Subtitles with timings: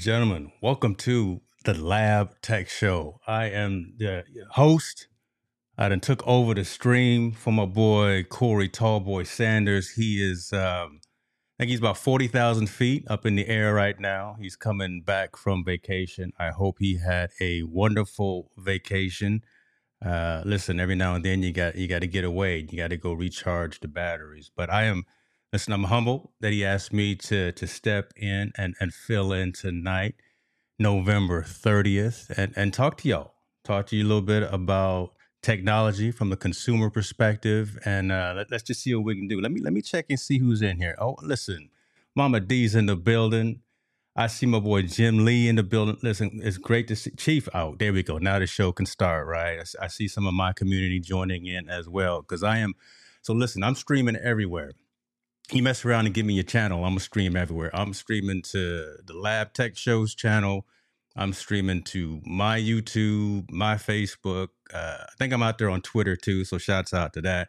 [0.00, 3.20] and gentlemen, welcome to the Lab Tech Show.
[3.26, 5.08] I am the host.
[5.76, 9.90] I then took over the stream for my boy Corey Tallboy Sanders.
[9.90, 14.36] He is, um, I think he's about 40,000 feet up in the air right now.
[14.40, 16.32] He's coming back from vacation.
[16.38, 19.42] I hope he had a wonderful vacation.
[20.02, 22.66] Uh, listen, every now and then you got you got to get away.
[22.70, 24.50] You got to go recharge the batteries.
[24.56, 25.04] But I am
[25.52, 25.72] listen.
[25.72, 30.14] I'm humbled that he asked me to to step in and and fill in tonight,
[30.78, 33.34] November 30th, and and talk to y'all.
[33.64, 38.50] Talk to you a little bit about technology from the consumer perspective, and uh, let,
[38.50, 39.40] let's just see what we can do.
[39.40, 40.96] Let me let me check and see who's in here.
[40.98, 41.70] Oh, listen,
[42.14, 43.60] Mama D's in the building.
[44.16, 45.96] I see my boy Jim Lee in the building.
[46.02, 47.78] Listen, it's great to see Chief out.
[47.78, 48.18] There we go.
[48.18, 49.60] Now the show can start, right?
[49.80, 52.74] I see some of my community joining in as well because I am.
[53.22, 54.72] So listen, I'm streaming everywhere.
[55.52, 57.70] You mess around and give me your channel, I'm gonna stream everywhere.
[57.74, 60.64] I'm streaming to the Lab Tech Shows channel.
[61.16, 64.48] I'm streaming to my YouTube, my Facebook.
[64.72, 66.44] Uh, I think I'm out there on Twitter too.
[66.44, 67.48] So shouts out to that.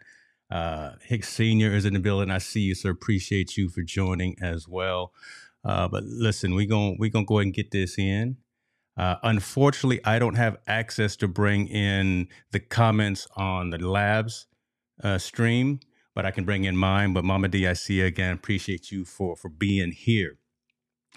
[0.49, 2.31] Uh, Hicks Senior is in the building.
[2.31, 2.89] I see you, sir.
[2.89, 5.13] Appreciate you for joining as well.
[5.63, 8.37] Uh, but listen, we gonna we gonna go ahead and get this in.
[8.97, 14.47] Uh, unfortunately, I don't have access to bring in the comments on the labs
[15.03, 15.79] uh, stream,
[16.15, 17.13] but I can bring in mine.
[17.13, 18.33] But Mama D, I see you again.
[18.35, 20.37] Appreciate you for for being here.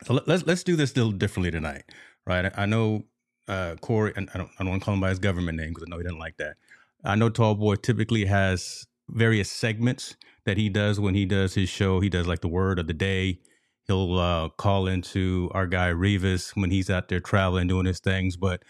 [0.05, 1.85] So let, let's let's do this a little differently tonight,
[2.27, 2.47] right?
[2.47, 3.05] I, I know
[3.49, 5.71] uh, Corey, and I don't I don't want to call him by his government name
[5.71, 6.57] because I know he doesn't like that.
[7.05, 11.69] I know Tall Boy typically has various segments that he does when he does his
[11.69, 12.01] show.
[12.01, 13.41] He does like the word of the day.
[13.87, 18.37] He'll uh, call into our guy Revis when he's out there traveling, doing his things.
[18.37, 18.63] But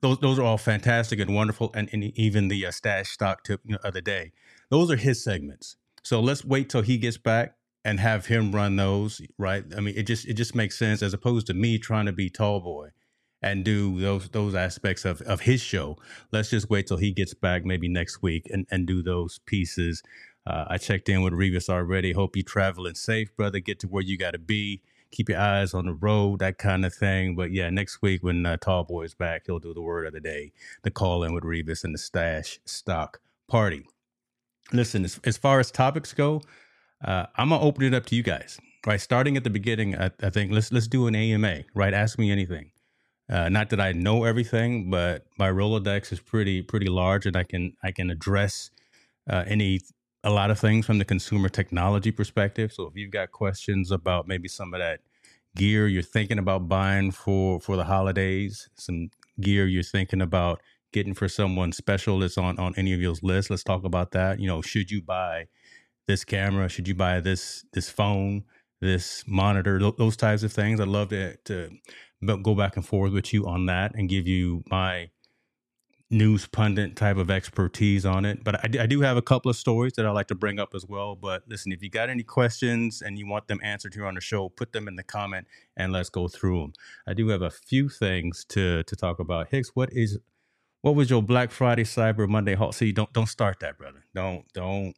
[0.00, 3.60] those those are all fantastic and wonderful, and, and even the uh, stash stock tip
[3.64, 4.32] you know, of the day.
[4.72, 5.76] Those are his segments.
[6.02, 9.20] So let's wait till he gets back and have him run those.
[9.36, 9.64] Right?
[9.76, 12.30] I mean, it just it just makes sense as opposed to me trying to be
[12.30, 12.88] tall boy
[13.42, 15.98] and do those those aspects of of his show.
[16.32, 20.02] Let's just wait till he gets back, maybe next week, and and do those pieces.
[20.46, 22.12] Uh, I checked in with Revis already.
[22.12, 23.58] Hope you traveling safe, brother.
[23.60, 24.80] Get to where you got to be
[25.12, 27.36] keep your eyes on the road, that kind of thing.
[27.36, 30.20] But yeah, next week when uh, Tall Boy's back, he'll do the word of the
[30.20, 33.84] day, the call in with Revis and the stash stock party.
[34.72, 36.42] Listen, as, as far as topics go,
[37.04, 38.58] uh, I'm gonna open it up to you guys.
[38.86, 41.62] Right, starting at the beginning, I, I think let's let's do an AMA.
[41.74, 42.72] Right, ask me anything.
[43.30, 47.44] Uh, not that I know everything, but my Rolodex is pretty pretty large, and I
[47.44, 48.70] can I can address
[49.30, 49.80] uh, any
[50.24, 52.72] a lot of things from the consumer technology perspective.
[52.72, 55.00] So if you've got questions about maybe some of that
[55.56, 60.60] gear you're thinking about buying for for the holidays, some gear you're thinking about
[60.92, 64.40] getting for someone special that's on on any of your lists, let's talk about that.
[64.40, 65.46] You know, should you buy
[66.06, 66.68] this camera?
[66.68, 68.44] Should you buy this this phone?
[68.80, 70.80] This monitor, tho- those types of things.
[70.80, 71.70] I'd love to to
[72.42, 75.10] go back and forth with you on that and give you my
[76.12, 78.44] news pundit type of expertise on it.
[78.44, 80.84] But I do have a couple of stories that I like to bring up as
[80.86, 81.16] well.
[81.16, 84.20] But listen, if you got any questions and you want them answered here on the
[84.20, 86.72] show, put them in the comment and let's go through them.
[87.06, 89.48] I do have a few things to to talk about.
[89.48, 90.18] Hicks, what is
[90.82, 92.72] what was your Black Friday, Cyber Monday haul?
[92.72, 94.04] See, don't don't start that, brother.
[94.14, 94.94] Don't don't.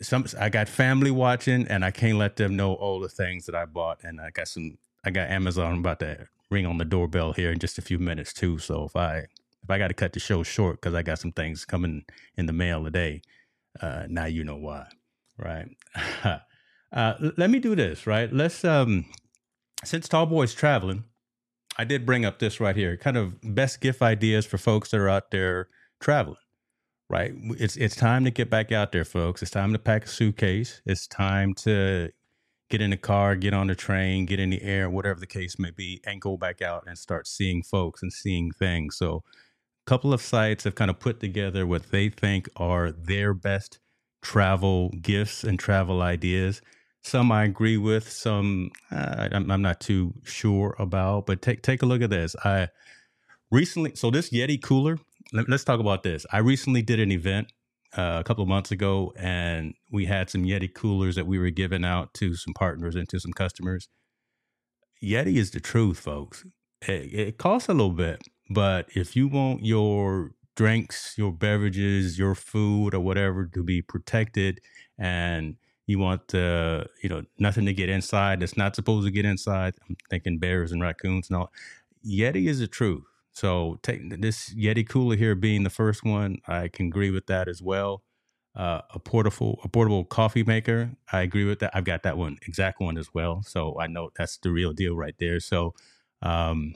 [0.00, 3.54] Some I got family watching, and I can't let them know all the things that
[3.54, 3.98] I bought.
[4.02, 4.78] And I got some.
[5.04, 8.32] I got Amazon about to ring on the doorbell here in just a few minutes
[8.32, 8.58] too.
[8.58, 9.26] So if I
[9.62, 12.04] if I got to cut the show short because I got some things coming
[12.36, 13.22] in the mail today,
[13.80, 14.86] uh, now you know why,
[15.38, 15.68] right?
[16.92, 18.32] uh, let me do this, right?
[18.32, 19.06] Let's um,
[19.84, 21.04] since Tallboy's traveling,
[21.76, 25.00] I did bring up this right here, kind of best gift ideas for folks that
[25.00, 25.68] are out there
[26.00, 26.36] traveling.
[27.08, 29.42] Right, it's it's time to get back out there, folks.
[29.42, 30.80] It's time to pack a suitcase.
[30.86, 32.10] It's time to
[32.70, 35.58] get in the car, get on the train, get in the air, whatever the case
[35.58, 38.96] may be, and go back out and start seeing folks and seeing things.
[38.96, 39.24] So
[39.86, 43.78] a couple of sites have kind of put together what they think are their best
[44.22, 46.62] travel gifts and travel ideas.
[47.04, 51.26] Some I agree with, some uh, I'm, I'm not too sure about.
[51.26, 52.36] But take take a look at this.
[52.44, 52.68] I
[53.50, 54.98] recently, so this Yeti cooler.
[55.32, 56.26] Let, let's talk about this.
[56.32, 57.52] I recently did an event
[57.96, 61.50] uh, a couple of months ago, and we had some Yeti coolers that we were
[61.50, 63.88] giving out to some partners and to some customers.
[65.02, 66.44] Yeti is the truth, folks.
[66.82, 72.34] It, it costs a little bit, but if you want your drinks, your beverages, your
[72.34, 74.60] food, or whatever to be protected,
[74.98, 75.56] and
[75.86, 79.74] you want uh, you know nothing to get inside that's not supposed to get inside.
[79.88, 81.52] I'm thinking bears and raccoons and all.
[82.06, 83.04] Yeti is the truth.
[83.32, 86.38] So take this Yeti cooler here being the first one.
[86.48, 88.02] I can agree with that as well.
[88.54, 90.92] uh, a portable a portable coffee maker.
[91.12, 91.70] I agree with that.
[91.74, 93.42] I've got that one exact one as well.
[93.44, 95.40] So I know that's the real deal right there.
[95.40, 95.74] So
[96.22, 96.74] um,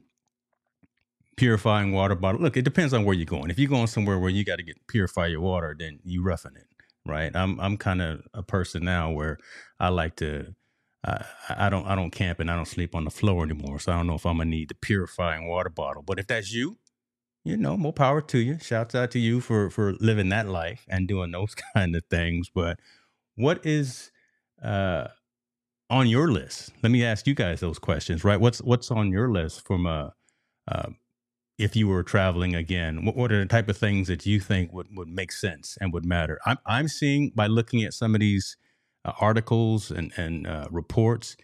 [1.37, 2.41] purifying water bottle.
[2.43, 3.51] Look, it depends on where you're going.
[3.51, 6.57] If you're going somewhere where you got to get purify your water, then you roughing
[6.57, 6.67] it,
[7.07, 7.35] right?
[7.35, 9.39] I'm I'm kind of a person now where
[9.81, 10.55] I like to.
[11.05, 13.93] Uh, I don't I don't camp and I don't sleep on the floor anymore, so
[13.93, 16.03] I don't know if I'm gonna need the purifying water bottle.
[16.03, 16.79] But if that's you,
[17.47, 18.59] you know, more power to you.
[18.59, 22.51] Shouts out to you for for living that life and doing those kind of things.
[22.53, 22.81] But
[23.37, 24.11] what is
[24.63, 25.09] uh,
[25.89, 26.73] on your list?
[26.83, 28.25] Let me ask you guys those questions.
[28.25, 28.41] Right?
[28.41, 30.13] What's what's on your list from a
[30.67, 30.89] uh,
[31.59, 33.05] if you were traveling again?
[33.05, 35.93] What, what are the type of things that you think would would make sense and
[35.93, 36.39] would matter?
[36.47, 38.57] I'm I'm seeing by looking at some of these
[39.05, 41.37] uh, articles and and uh, reports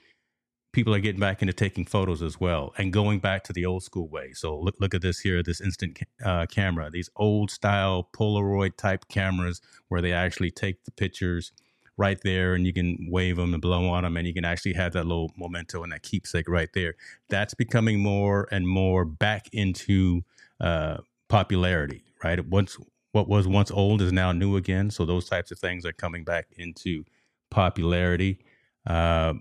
[0.72, 3.82] people are getting back into taking photos as well and going back to the old
[3.82, 4.32] school way.
[4.32, 9.06] So look look at this here, this instant uh, camera, these old style Polaroid type
[9.08, 11.52] cameras where they actually take the pictures
[11.96, 14.72] right there and you can wave them and blow on them and you can actually
[14.72, 16.94] have that little memento and that keepsake right there.
[17.28, 20.22] That's becoming more and more back into
[20.60, 20.98] uh,
[21.28, 22.44] popularity, right?
[22.46, 22.76] Once
[23.12, 24.90] what was once old is now new again.
[24.90, 27.04] So those types of things are coming back into
[27.50, 28.38] popularity.
[28.86, 29.34] Uh,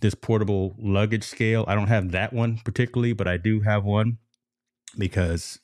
[0.00, 1.64] this portable luggage scale.
[1.68, 4.18] I don't have that one particularly, but I do have one
[4.98, 5.60] because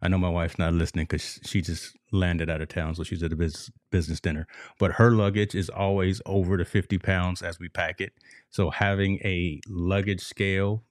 [0.00, 3.22] I know my wife's not listening because she just landed out of town, so she's
[3.22, 4.46] at a business business dinner.
[4.78, 8.12] But her luggage is always over the fifty pounds as we pack it.
[8.50, 10.84] So having a luggage scale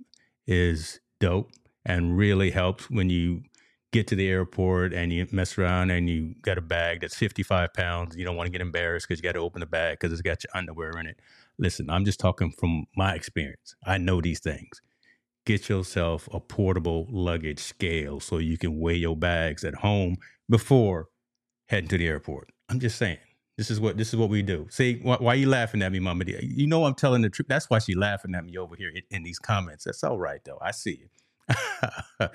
[0.48, 1.52] is dope
[1.86, 3.44] and really helps when you
[3.94, 7.74] get to the airport and you mess around and you got a bag that's 55
[7.74, 8.18] pounds.
[8.18, 10.22] You don't want to get embarrassed because you got to open the bag because it's
[10.22, 11.20] got your underwear in it.
[11.60, 13.76] Listen, I'm just talking from my experience.
[13.86, 14.82] I know these things.
[15.46, 20.16] Get yourself a portable luggage scale so you can weigh your bags at home
[20.50, 21.10] before
[21.68, 22.50] heading to the airport.
[22.70, 23.20] I'm just saying.
[23.56, 24.68] This is what this is what we do.
[24.72, 26.26] See, why, why are you laughing at me, Mama?
[26.26, 27.48] You know I'm telling the truth.
[27.48, 29.84] That's why she's laughing at me over here in, in these comments.
[29.84, 30.58] That's all right, though.
[30.60, 31.06] I see
[32.20, 32.28] uh,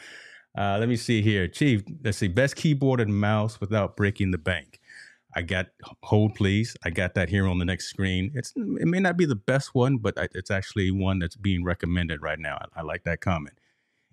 [0.55, 1.83] let me see here, Chief.
[2.05, 2.29] Let's see.
[2.29, 4.81] Best keyboard and mouse without breaking the bank.
[5.35, 5.67] I got
[6.03, 6.77] hold please.
[6.85, 8.33] I got that here on the next screen.
[8.35, 12.23] It's it may not be the best one, but it's actually one that's being recommended
[12.23, 12.59] right now.
[12.61, 13.59] I, I like that comment.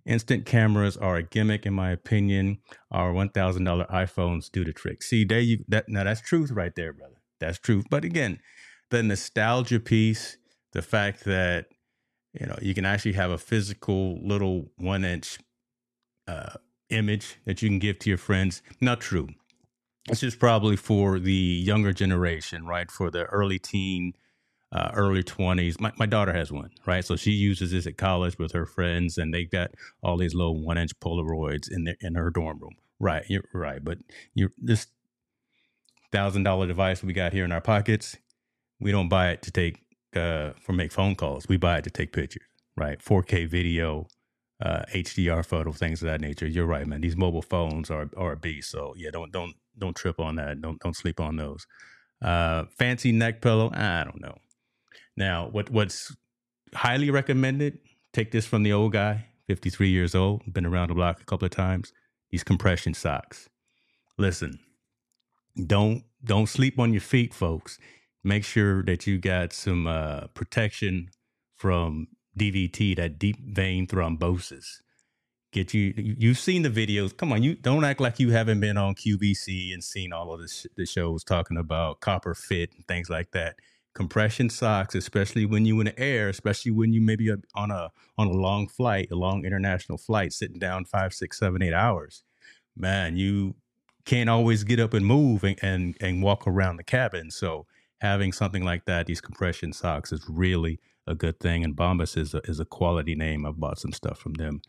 [0.05, 2.59] Instant cameras are a gimmick, in my opinion.
[2.91, 5.01] Our one thousand dollar iPhones do the trick.
[5.01, 7.21] See, there you that now that's truth right there, brother.
[7.39, 7.85] That's truth.
[7.89, 8.39] But again,
[8.91, 10.37] the nostalgia piece,
[10.73, 11.67] the fact that
[12.33, 15.39] you know you can actually have a physical little one inch
[16.27, 16.53] uh,
[16.89, 18.61] image that you can give to your friends.
[18.79, 19.29] Not true
[20.07, 22.91] this is probably for the younger generation, right?
[22.91, 24.13] For the early teen,
[24.71, 25.79] uh, early 20s.
[25.79, 27.05] My, my daughter has one, right?
[27.05, 29.71] So she uses this at college with her friends, and they got
[30.03, 32.75] all these little one inch Polaroids in, their, in her dorm room.
[32.99, 33.83] Right, you're right.
[33.83, 33.97] But
[34.33, 34.87] you this
[36.11, 38.15] thousand dollar device we got here in our pockets,
[38.79, 39.83] we don't buy it to take
[40.15, 41.47] uh, for make phone calls.
[41.47, 42.47] We buy it to take pictures,
[42.77, 42.97] right?
[42.99, 44.07] 4K video,
[44.61, 46.47] uh, HDR photo, things of that nature.
[46.47, 47.01] You're right, man.
[47.01, 48.71] These mobile phones are are a beast.
[48.71, 50.61] So yeah, don't don't don't trip on that.
[50.61, 51.67] Don't don't sleep on those.
[52.21, 53.71] Uh, fancy neck pillow.
[53.73, 54.37] I don't know.
[55.17, 56.15] Now, what what's
[56.73, 57.79] highly recommended?
[58.13, 61.45] Take this from the old guy, 53 years old, been around the block a couple
[61.45, 61.91] of times.
[62.31, 63.49] These compression socks.
[64.17, 64.59] Listen,
[65.65, 67.77] don't don't sleep on your feet, folks.
[68.23, 71.11] Make sure that you got some uh, protection
[71.55, 74.81] from DVT, that deep vein thrombosis
[75.55, 78.77] get you you've seen the videos come on you don't act like you haven't been
[78.77, 83.09] on qvc and seen all of this the shows talking about copper fit and things
[83.09, 83.55] like that
[83.95, 88.27] compression socks especially when you in the air especially when you maybe on a on
[88.27, 92.23] a long flight a long international flight sitting down five six seven eight hours.
[92.75, 93.55] Man you
[94.05, 97.31] can't always get up and move and and, and walk around the cabin.
[97.31, 97.65] So
[98.01, 102.33] having something like that these compression socks is really a good thing and bombas is
[102.33, 103.45] a, is a quality name.
[103.45, 104.61] I've bought some stuff from them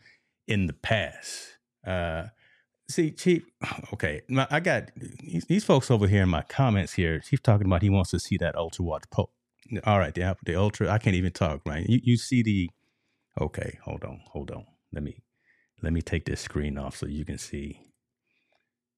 [0.47, 1.57] in the past.
[1.85, 2.27] Uh,
[2.89, 3.45] see, Chief,
[3.93, 4.91] okay, I got
[5.47, 7.19] these folks over here in my comments here.
[7.19, 9.29] Chief talking about he wants to see that Ultra Watch Pro.
[9.83, 10.89] All right, the the Ultra.
[10.89, 11.85] I can't even talk, right?
[11.87, 12.69] You you see the?
[13.39, 14.65] Okay, hold on, hold on.
[14.93, 15.21] Let me
[15.81, 17.81] let me take this screen off so you can see.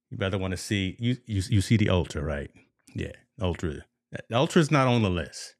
[0.10, 2.51] You better want to see you you you see the Ultra, right?
[2.93, 3.86] Yeah, Ultra.
[4.31, 5.55] Ultra is not on the list.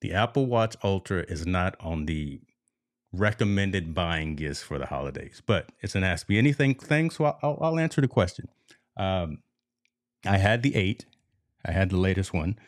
[0.00, 2.40] The Apple Watch Ultra is not on the
[3.12, 5.42] recommended buying gifts for the holidays.
[5.44, 8.48] But it's an Ask Me Anything thing, so I'll, I'll answer the question.
[8.96, 9.38] Um,
[10.26, 11.06] I had the eight,
[11.64, 12.58] I had the latest one,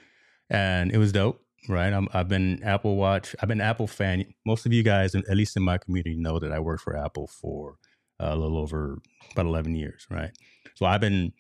[0.49, 1.43] and it was dope.
[1.69, 3.37] Right, i have been Apple Watch.
[3.41, 4.25] I've been Apple fan.
[4.47, 7.27] Most of you guys, at least in my community, know that I worked for Apple
[7.27, 7.77] for
[8.19, 8.99] a little over
[9.33, 10.07] about eleven years.
[10.11, 10.31] Right,
[10.75, 11.35] so I've been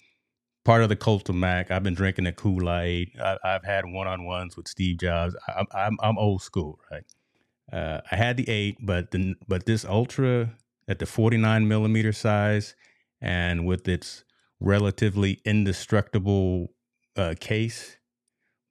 [0.64, 1.70] part of the cult of Mac.
[1.70, 3.12] I've been drinking the Kool Aid.
[3.42, 5.34] I've had one on ones with Steve Jobs.
[5.56, 7.04] I'm, I'm, I'm old school, right?
[7.72, 10.54] Uh, I had the eight, but the but this Ultra
[10.88, 12.74] at the 49 millimeter size
[13.20, 14.24] and with its
[14.58, 16.72] relatively indestructible
[17.16, 17.96] uh, case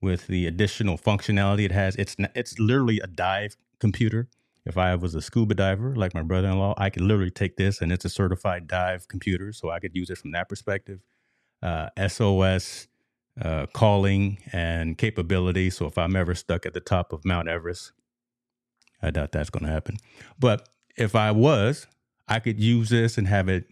[0.01, 4.27] with the additional functionality it has, it's it's literally a dive computer.
[4.65, 7.91] If I was a scuba diver like my brother-in-law, I could literally take this and
[7.91, 10.99] it's a certified dive computer, so I could use it from that perspective.
[11.61, 12.87] Uh, SOS
[13.41, 15.69] uh, calling and capability.
[15.69, 17.93] So if I'm ever stuck at the top of Mount Everest,
[19.01, 19.97] I doubt that's going to happen.
[20.39, 21.87] But if I was,
[22.27, 23.65] I could use this and have it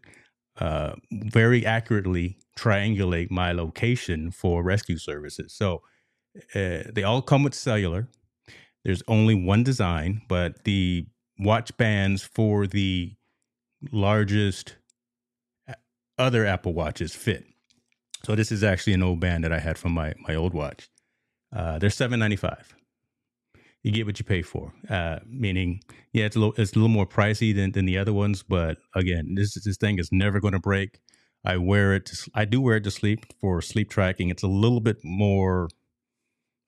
[0.60, 5.54] uh, very accurately triangulate my location for rescue services.
[5.54, 5.82] So
[6.56, 8.08] uh, they all come with cellular.
[8.84, 11.08] There's only one design, but the
[11.40, 13.14] watch bands for the
[13.92, 14.78] largest
[16.18, 17.46] other Apple Watches fit.
[18.24, 20.90] So this is actually an old band that I had from my my old watch.
[21.56, 22.77] Uh, they're seven ninety five
[23.88, 24.74] you get what you pay for.
[24.90, 28.14] Uh, meaning, yeah, it's a little it's a little more pricey than, than the other
[28.14, 31.00] ones, but again, this this thing is never going to break.
[31.46, 32.08] I wear it.
[32.08, 34.30] To, I do wear it to sleep for sleep tracking.
[34.30, 35.70] It's a little bit more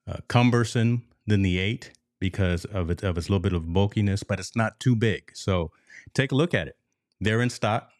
[0.08, 4.40] uh, cumbersome than the eight because of it of its little bit of bulkiness, but
[4.40, 5.30] it's not too big.
[5.34, 5.72] So
[6.14, 6.76] take a look at it.
[7.20, 7.90] They're in stock.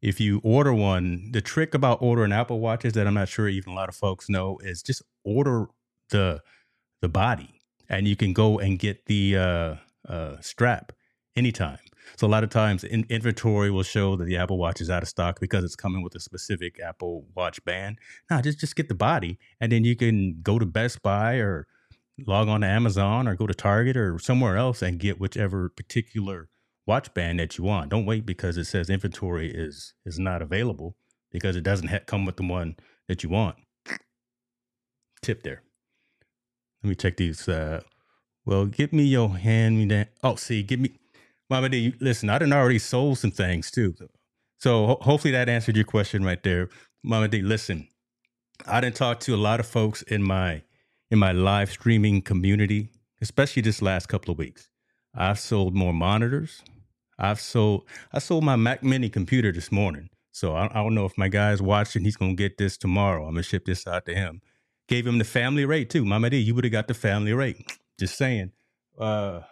[0.00, 3.74] If you order one, the trick about ordering Apple Watches that I'm not sure even
[3.74, 5.66] a lot of folks know is just order
[6.08, 6.40] the
[7.02, 7.59] the body
[7.90, 9.74] and you can go and get the uh,
[10.08, 10.92] uh, strap
[11.36, 11.78] anytime.
[12.16, 15.02] So a lot of times, in, inventory will show that the Apple Watch is out
[15.02, 17.98] of stock because it's coming with a specific Apple Watch band.
[18.30, 21.66] No, just just get the body, and then you can go to Best Buy or
[22.26, 26.48] log on to Amazon or go to Target or somewhere else and get whichever particular
[26.86, 27.90] watch band that you want.
[27.90, 30.96] Don't wait because it says inventory is is not available
[31.30, 32.76] because it doesn't ha- come with the one
[33.08, 33.56] that you want.
[35.22, 35.62] Tip there.
[36.82, 37.48] Let me check these.
[37.48, 37.82] Uh,
[38.46, 40.06] well, get me your hand me down.
[40.22, 40.92] Oh, see, give me,
[41.50, 41.94] Mama D.
[42.00, 43.94] Listen, I didn't already sold some things too.
[44.58, 46.68] So ho- hopefully that answered your question right there,
[47.04, 47.42] Mama D.
[47.42, 47.88] Listen,
[48.66, 50.62] I didn't talk to a lot of folks in my
[51.10, 52.90] in my live streaming community,
[53.22, 54.70] especially this last couple of weeks.
[55.14, 56.62] I've sold more monitors.
[57.18, 60.10] I've sold I sold my Mac Mini computer this morning.
[60.32, 62.04] So I, I don't know if my guy's watching.
[62.04, 63.24] He's gonna get this tomorrow.
[63.26, 64.42] I'm gonna ship this out to him.
[64.90, 66.04] Gave him the family rate too.
[66.04, 67.78] Mama D, you would have got the family rate.
[68.00, 68.50] Just saying.
[68.98, 69.42] Uh,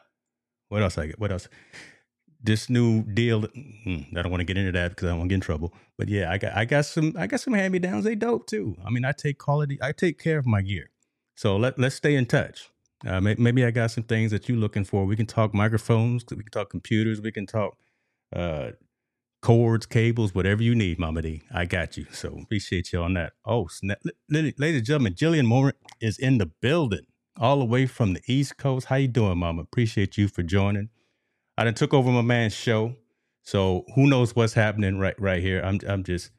[0.68, 1.20] what else I get?
[1.20, 1.48] What else?
[2.42, 3.42] This new deal.
[3.84, 5.40] Hmm, I don't want to get into that because I don't want to get in
[5.40, 5.72] trouble.
[5.96, 8.02] But yeah, I got I got some I got some hand me downs.
[8.02, 8.76] They dope too.
[8.84, 9.78] I mean, I take quality.
[9.80, 10.90] I take care of my gear.
[11.36, 12.68] So let let's stay in touch.
[13.06, 15.04] Uh, maybe I got some things that you're looking for.
[15.04, 16.24] We can talk microphones.
[16.28, 17.20] We can talk computers.
[17.20, 17.76] We can talk
[18.34, 18.70] uh,
[19.40, 21.42] cords, cables, whatever you need, Mama D.
[21.52, 22.06] I got you.
[22.12, 23.32] So appreciate you on that.
[23.44, 23.98] Oh, snap.
[24.28, 27.06] ladies and gentlemen, Jillian Moore is in the building,
[27.38, 28.86] all the way from the East Coast.
[28.86, 29.62] How you doing, Mama?
[29.62, 30.90] Appreciate you for joining.
[31.56, 32.94] I done took over my man's show,
[33.42, 35.60] so who knows what's happening right right here.
[35.62, 36.30] I'm I'm just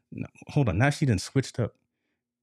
[0.49, 0.77] hold on.
[0.77, 1.75] Now she done switched up.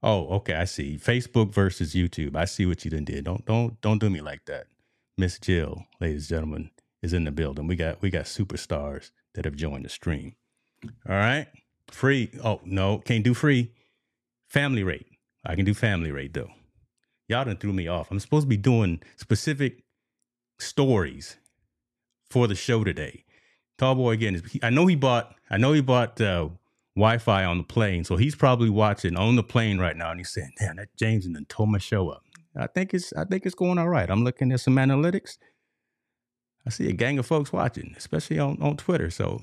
[0.02, 0.54] Oh, okay.
[0.54, 0.98] I see.
[0.98, 2.36] Facebook versus YouTube.
[2.36, 3.24] I see what you done did.
[3.24, 4.66] Don't don't don't do me like that.
[5.18, 6.70] Miss Jill, ladies and gentlemen,
[7.02, 7.66] is in the building.
[7.66, 10.34] We got we got superstars that have joined the stream.
[10.84, 11.46] All right.
[11.90, 12.30] Free.
[12.42, 13.72] Oh, no, can't do free.
[14.48, 15.06] Family rate.
[15.44, 16.50] I can do family rate though.
[17.28, 18.10] Y'all done threw me off.
[18.10, 19.82] I'm supposed to be doing specific
[20.58, 21.36] stories
[22.30, 23.24] for the show today.
[23.78, 24.42] Tallboy again.
[24.62, 25.34] I know he bought.
[25.50, 26.48] I know he bought uh,
[26.94, 30.32] Wi-Fi on the plane, so he's probably watching on the plane right now, and he's
[30.32, 32.22] saying, "Man, that James and tore my show up."
[32.56, 33.12] I think it's.
[33.12, 34.08] I think it's going all right.
[34.08, 35.36] I'm looking at some analytics.
[36.66, 39.10] I see a gang of folks watching, especially on on Twitter.
[39.10, 39.42] So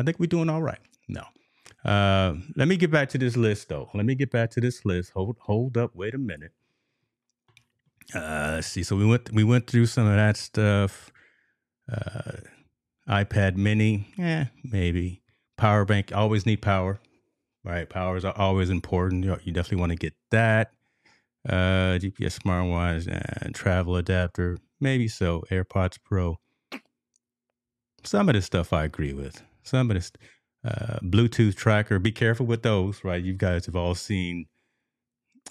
[0.00, 0.78] I think we're doing all right.
[1.08, 1.24] No.
[1.84, 3.90] Uh, let me get back to this list, though.
[3.92, 5.12] Let me get back to this list.
[5.12, 5.94] Hold, hold up.
[5.94, 6.52] Wait a minute.
[8.14, 8.82] Uh, let's see.
[8.82, 11.12] So we went, we went through some of that stuff.
[11.92, 12.32] Uh,
[13.06, 15.20] iPad Mini, yeah, maybe.
[15.58, 16.12] Power bank.
[16.14, 16.98] Always need power,
[17.62, 17.86] right?
[17.86, 19.24] Powers are always important.
[19.24, 20.72] You, you definitely want to get that.
[21.46, 23.06] Uh, GPS smartwatch
[23.42, 25.44] and travel adapter, maybe so.
[25.50, 26.38] AirPods Pro.
[28.02, 30.12] Some of this stuff I agree with some of this
[30.64, 31.98] uh, Bluetooth tracker.
[31.98, 33.22] Be careful with those, right?
[33.22, 34.46] You guys have all seen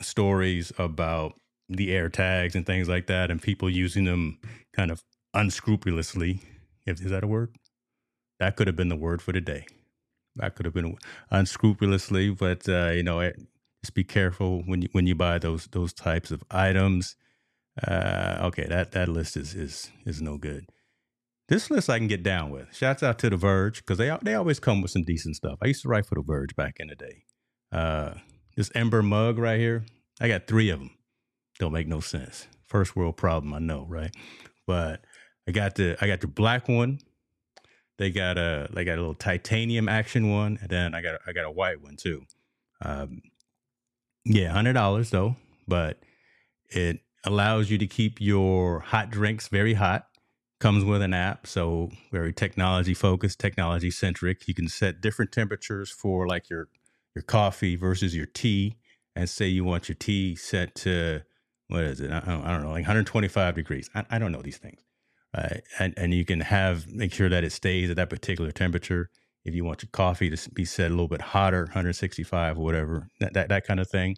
[0.02, 1.34] stories about
[1.70, 4.40] the air tags and things like that, and people using them
[4.74, 6.42] kind of unscrupulously.
[6.86, 7.56] If is that a word?
[8.40, 9.66] That could have been the word for the day.
[10.36, 10.98] That could have been
[11.32, 13.32] unscrupulously, but uh, you know,
[13.84, 17.16] just be careful when you when you buy those those types of items.
[17.88, 20.66] Uh, okay, that that list is is is no good.
[21.50, 22.76] This list I can get down with.
[22.76, 25.58] Shouts out to The Verge because they they always come with some decent stuff.
[25.64, 27.24] I used to write for The Verge back in the day.
[27.72, 28.14] Uh,
[28.56, 29.84] this Ember mug right here.
[30.22, 30.92] I got three of them.
[31.58, 32.48] Don't make no sense.
[32.68, 34.16] First world problem, I know, right?
[34.68, 35.04] But
[35.48, 37.00] I got the I got the black one.
[37.98, 41.34] They got a they got a little titanium action one, and then I got I
[41.34, 42.26] got a white one too.
[42.82, 43.24] Um,
[44.24, 45.36] yeah, hundred dollars though,
[45.68, 45.98] but
[46.70, 50.09] it allows you to keep your hot drinks very hot.
[50.60, 54.48] Comes with an app, so very technology focused, technology centric.
[54.48, 56.68] You can set different temperatures for like your
[57.16, 58.78] your coffee versus your tea,
[59.16, 61.22] and say you want your tea set to
[61.70, 62.12] what is it?
[62.12, 63.90] I don't, I don't know, like 125 degrees.
[63.96, 64.82] I, I don't know these things?
[65.80, 69.10] And and you can have make sure that it stays at that particular temperature.
[69.46, 73.08] If you want your coffee to be set a little bit hotter, 165 or whatever,
[73.20, 74.18] that that, that kind of thing,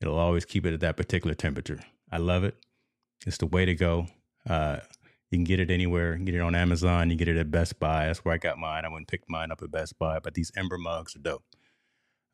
[0.00, 1.80] it'll always keep it at that particular temperature.
[2.10, 2.56] I love it.
[3.26, 4.08] It's the way to go.
[4.48, 4.78] Uh,
[5.30, 6.12] you can get it anywhere.
[6.12, 7.10] You can get it on Amazon.
[7.10, 8.06] You get it at Best Buy.
[8.06, 8.84] That's where I got mine.
[8.84, 10.18] I went and picked mine up at Best Buy.
[10.20, 11.42] But these Ember mugs are dope.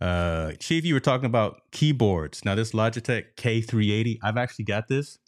[0.01, 2.45] Uh, Chief, you were talking about keyboards.
[2.45, 5.19] Now, this Logitech K380, I've actually got this,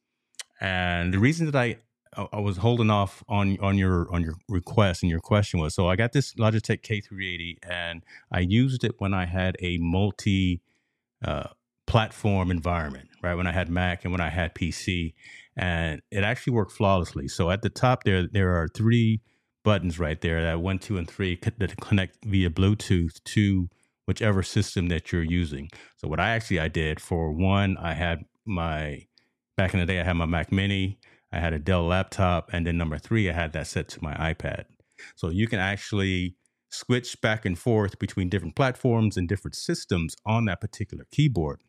[0.61, 1.76] and the reason that I
[2.33, 5.88] I was holding off on on your on your request and your question was so
[5.88, 10.61] I got this Logitech K380 and I used it when I had a multi
[11.25, 11.49] uh,
[11.87, 13.35] platform environment, right?
[13.35, 15.14] When I had Mac and when I had PC,
[15.56, 17.28] and it actually worked flawlessly.
[17.28, 19.20] So at the top there, there are three
[19.64, 23.68] buttons right there that one, two, and three that connect via Bluetooth to
[24.06, 25.70] whichever system that you're using.
[25.96, 29.06] So what I actually I did for one, I had my
[29.56, 30.99] back in the day I had my Mac Mini,
[31.32, 34.14] I had a Dell laptop, and then number three I had that set to my
[34.14, 34.64] iPad.
[35.16, 36.37] So you can actually
[36.70, 41.61] switch back and forth between different platforms and different systems on that particular keyboard.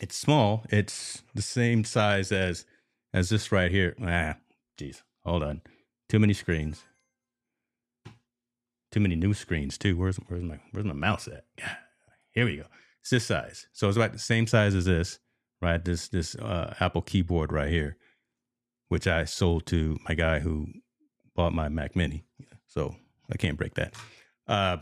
[0.00, 0.64] It's small.
[0.70, 2.64] It's the same size as
[3.12, 3.94] as this right here.
[4.02, 4.36] Ah,
[4.78, 5.02] jeez.
[5.24, 5.62] Hold on.
[6.08, 6.84] Too many screens.
[8.90, 9.96] Too many new screens too.
[9.96, 11.44] Where's where's my where's my mouse at?
[12.32, 12.64] Here we go.
[13.00, 13.66] It's this size.
[13.72, 15.18] So it's about the same size as this,
[15.60, 15.82] right?
[15.82, 17.96] This this uh, Apple keyboard right here,
[18.88, 20.68] which I sold to my guy who
[21.34, 22.24] bought my Mac Mini.
[22.66, 22.94] So
[23.30, 23.94] I can't break that.
[24.46, 24.78] Uh,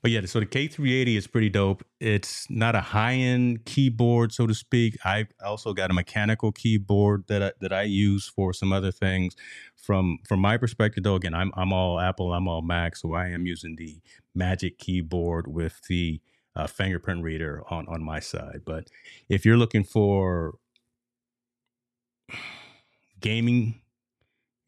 [0.00, 1.84] but yeah, so the K380 is pretty dope.
[2.00, 4.96] It's not a high end keyboard, so to speak.
[5.04, 9.34] I also got a mechanical keyboard that I, that I use for some other things.
[9.76, 13.28] From from my perspective, though, again, I'm I'm all Apple, I'm all Mac, so I
[13.28, 14.00] am using the
[14.34, 16.20] Magic keyboard with the
[16.54, 18.62] uh, fingerprint reader on on my side.
[18.64, 18.88] But
[19.28, 20.54] if you're looking for
[23.20, 23.80] gaming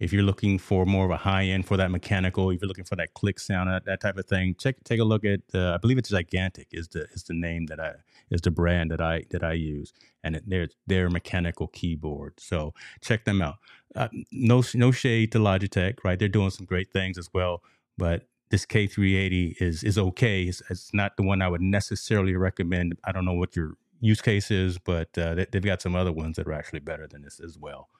[0.01, 2.85] if you're looking for more of a high end for that mechanical, if you're looking
[2.85, 5.41] for that click sound, that, that type of thing, check take a look at.
[5.55, 7.93] Uh, I believe it's Gigantic is the is the name that I
[8.31, 9.93] is the brand that I that I use,
[10.25, 12.35] and it, they're their mechanical keyboard.
[12.39, 13.57] So check them out.
[13.95, 16.19] Uh, no no shade to Logitech, right?
[16.19, 17.63] They're doing some great things as well,
[17.99, 20.45] but this K380 is is okay.
[20.45, 22.97] It's, it's not the one I would necessarily recommend.
[23.05, 26.13] I don't know what your use case is, but uh, they, have got some other
[26.13, 27.91] ones that are actually better than this as well.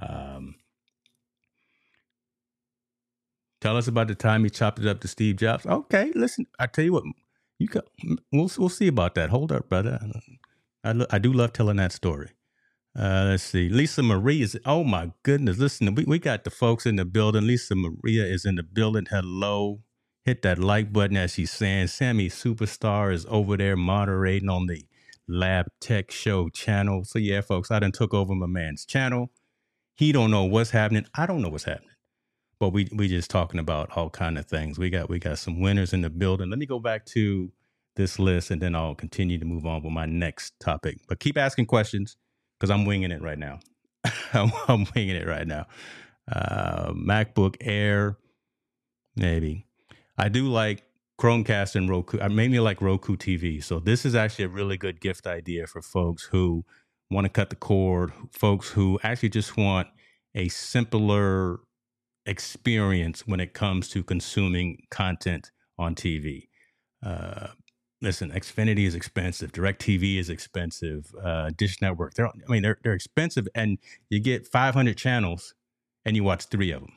[0.00, 0.54] Um,
[3.60, 5.66] Tell us about the time you chopped it up to Steve Jobs.
[5.66, 7.04] Okay, listen, I tell you what,
[7.58, 7.82] you can,
[8.32, 9.30] we'll we'll see about that.
[9.30, 10.00] Hold up, brother.
[10.82, 12.30] I I do love telling that story.
[12.98, 13.68] Uh, let's see.
[13.68, 14.58] Lisa Marie is.
[14.64, 15.58] Oh my goodness!
[15.58, 17.46] Listen, we, we got the folks in the building.
[17.46, 19.06] Lisa Maria is in the building.
[19.10, 19.82] Hello.
[20.24, 21.88] Hit that like button as she's saying.
[21.88, 24.84] Sammy Superstar is over there moderating on the
[25.28, 27.04] Lab Tech Show channel.
[27.04, 29.32] So yeah, folks, I done took over my man's channel.
[29.96, 31.06] He don't know what's happening.
[31.14, 31.89] I don't know what's happening
[32.60, 34.78] but we we just talking about all kind of things.
[34.78, 36.50] We got we got some winners in the building.
[36.50, 37.50] Let me go back to
[37.96, 40.98] this list and then I'll continue to move on with my next topic.
[41.08, 42.16] But keep asking questions
[42.58, 43.60] because I'm winging it right now.
[44.32, 45.66] I'm, winging it right now.
[46.30, 48.16] Uh, MacBook Air,
[49.16, 49.66] maybe.
[50.16, 50.84] I do like
[51.20, 52.20] Chromecast and Roku.
[52.20, 53.62] I mainly like Roku TV.
[53.62, 56.64] So this is actually a really good gift idea for folks who
[57.10, 59.88] want to cut the cord, folks who actually just want
[60.34, 61.60] a simpler
[62.26, 66.48] experience when it comes to consuming content on TV.
[67.04, 67.48] Uh,
[68.02, 69.52] listen, Xfinity is expensive.
[69.52, 71.12] DirecTV is expensive.
[71.22, 73.78] Uh, Dish Network, they're I mean they're they're expensive, and
[74.08, 75.54] you get 500 channels,
[76.04, 76.92] and you watch three of them.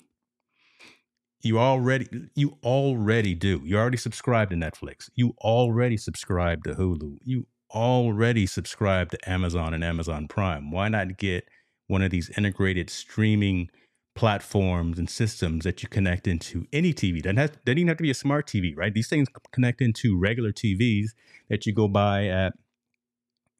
[1.41, 3.61] You already you already do.
[3.63, 5.09] You already subscribe to Netflix.
[5.15, 7.17] You already subscribe to Hulu.
[7.23, 10.71] You already subscribe to Amazon and Amazon Prime.
[10.71, 11.47] Why not get
[11.87, 13.69] one of these integrated streaming
[14.15, 17.23] platforms and systems that you connect into any TV.
[17.23, 18.93] That has doesn't even have to be a smart TV, right?
[18.93, 21.09] These things connect into regular TVs
[21.49, 22.53] that you go buy at.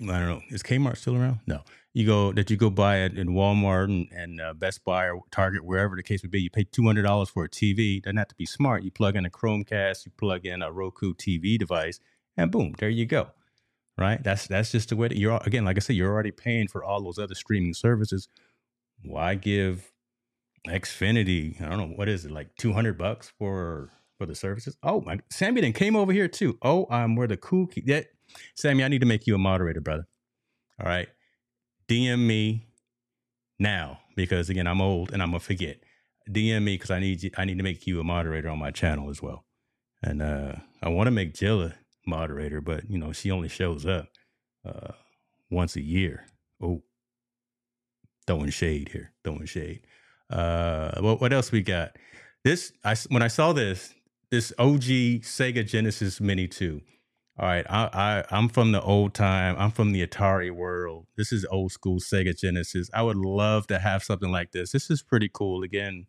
[0.02, 0.42] I don't know.
[0.50, 1.40] Is Kmart still around?
[1.48, 1.62] No.
[1.94, 5.22] You go that you go buy at in Walmart and, and uh, Best Buy or
[5.32, 6.42] Target, wherever the case would be.
[6.42, 8.02] You pay two hundred dollars for a TV.
[8.02, 8.84] Doesn't have to be smart.
[8.84, 12.00] You plug in a Chromecast, you plug in a Roku TV device,
[12.36, 13.30] and boom, there you go.
[13.98, 14.22] right?
[14.24, 16.84] That's that's just the way that you're again, like I said, you're already paying for
[16.84, 18.28] all those other streaming services.
[19.04, 19.93] Why give
[20.68, 21.62] Xfinity?
[21.62, 24.78] I don't know what is it like two hundred bucks for for the services.
[24.84, 26.58] Oh my, Sammy then came over here too.
[26.62, 27.84] Oh, I'm where the cool key.
[27.86, 28.02] Yeah,
[28.56, 30.08] Sammy, I need to make you a moderator, brother.
[30.80, 31.10] All right,
[31.88, 32.68] DM me
[33.60, 35.78] now because again, I'm old and I'm gonna forget.
[36.30, 38.72] DM me because I need you, I need to make you a moderator on my
[38.72, 39.44] channel as well.
[40.02, 41.74] And uh, I want to make Jill a
[42.06, 44.08] moderator, but you know she only shows up
[44.66, 44.94] uh,
[45.50, 46.26] once a year.
[46.62, 46.84] Oh,
[48.26, 49.82] throwing shade here, throwing shade.
[50.34, 51.96] Uh, what what else we got?
[52.44, 53.94] This I when I saw this
[54.32, 56.82] this OG Sega Genesis Mini 2.
[57.38, 59.56] All right, I, I I'm from the old time.
[59.60, 61.06] I'm from the Atari world.
[61.18, 62.90] This is old school Sega Genesis.
[62.94, 64.72] I would love to have something like this.
[64.72, 65.62] This is pretty cool.
[65.62, 66.08] Again,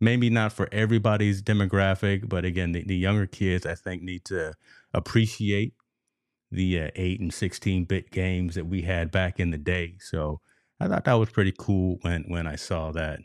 [0.00, 4.54] maybe not for everybody's demographic, but again, the, the younger kids I think need to
[4.92, 5.72] appreciate
[6.50, 9.96] the uh, 8 and 16 bit games that we had back in the day.
[10.00, 10.40] So
[10.78, 13.20] I thought that was pretty cool when when I saw that.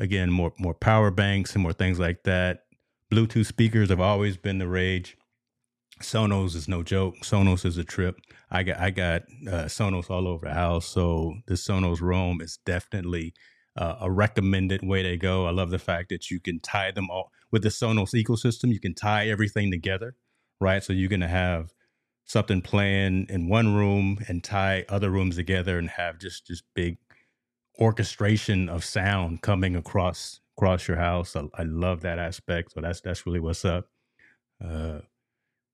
[0.00, 2.64] Again, more more power banks and more things like that.
[3.12, 5.16] Bluetooth speakers have always been the rage.
[6.00, 7.16] Sonos is no joke.
[7.22, 8.16] Sonos is a trip.
[8.50, 12.58] I got I got uh, Sonos all over the house, so the Sonos Roam is
[12.64, 13.34] definitely
[13.76, 15.46] uh, a recommended way to go.
[15.46, 18.72] I love the fact that you can tie them all with the Sonos ecosystem.
[18.72, 20.16] You can tie everything together,
[20.62, 20.82] right?
[20.82, 21.74] So you're gonna have
[22.24, 26.96] something playing in one room and tie other rooms together and have just just big
[27.80, 31.36] orchestration of sound coming across across your house.
[31.36, 32.72] I, I love that aspect.
[32.72, 33.88] So that's that's really what's up.
[34.64, 35.00] Uh,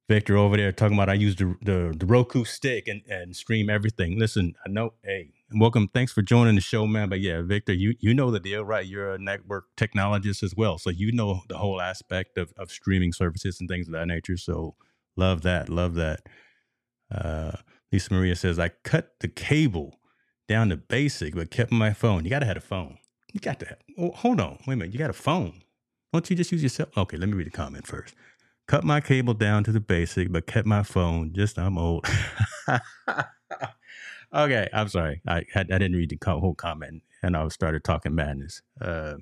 [0.09, 3.71] Victor over there talking about I use the, the, the Roku stick and, and stream
[3.71, 4.19] everything.
[4.21, 5.89] Listen, I know, hey, welcome.
[5.89, 7.09] Thanks for joining the show, man.
[7.09, 8.87] But yeah, Victor, you you know the deal, right?
[8.87, 13.15] You're a network technologist as well, so you know the whole aspect of of streaming
[13.15, 14.37] services and things of that nature.
[14.37, 14.77] So
[15.17, 16.21] love that, love that.
[17.11, 17.53] Uh,
[17.93, 19.99] Lisa Maria says I cut the cable
[20.49, 22.25] down to basic, but kept my phone.
[22.25, 22.99] You got to have a phone.
[23.33, 24.59] You got to have, oh, hold on.
[24.67, 24.93] Wait a minute.
[24.93, 25.63] You got a phone.
[26.13, 26.87] Don't you just use your cell?
[26.97, 28.15] Okay, let me read the comment first.
[28.67, 31.33] Cut my cable down to the basic, but kept my phone.
[31.33, 32.07] Just I'm old.
[34.35, 35.21] okay, I'm sorry.
[35.27, 38.63] I, I, I didn't read the whole comment, and I started talking madness.
[38.81, 39.17] Uh,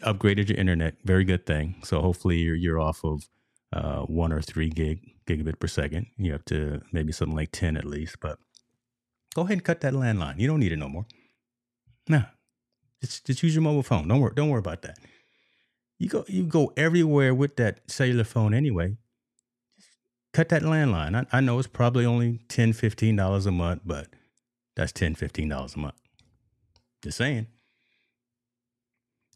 [0.00, 1.76] upgraded your internet, very good thing.
[1.84, 3.28] So hopefully you're you're off of
[3.72, 6.06] uh, one or three gig gigabit per second.
[6.16, 8.38] You have to maybe something like ten at least, but
[9.34, 10.38] go ahead and cut that landline.
[10.38, 11.06] You don't need it no more.
[12.08, 12.24] Nah,
[13.00, 14.08] just just use your mobile phone.
[14.08, 14.32] Don't worry.
[14.34, 14.98] Don't worry about that.
[15.98, 18.96] You go you go everywhere with that cellular phone anyway.
[19.76, 19.90] Just
[20.34, 21.14] cut that landline.
[21.32, 24.08] I, I know it's probably only 10 dollars $15 a month, but
[24.76, 25.14] that's 10
[25.48, 25.94] dollars a month.
[27.02, 27.46] Just saying.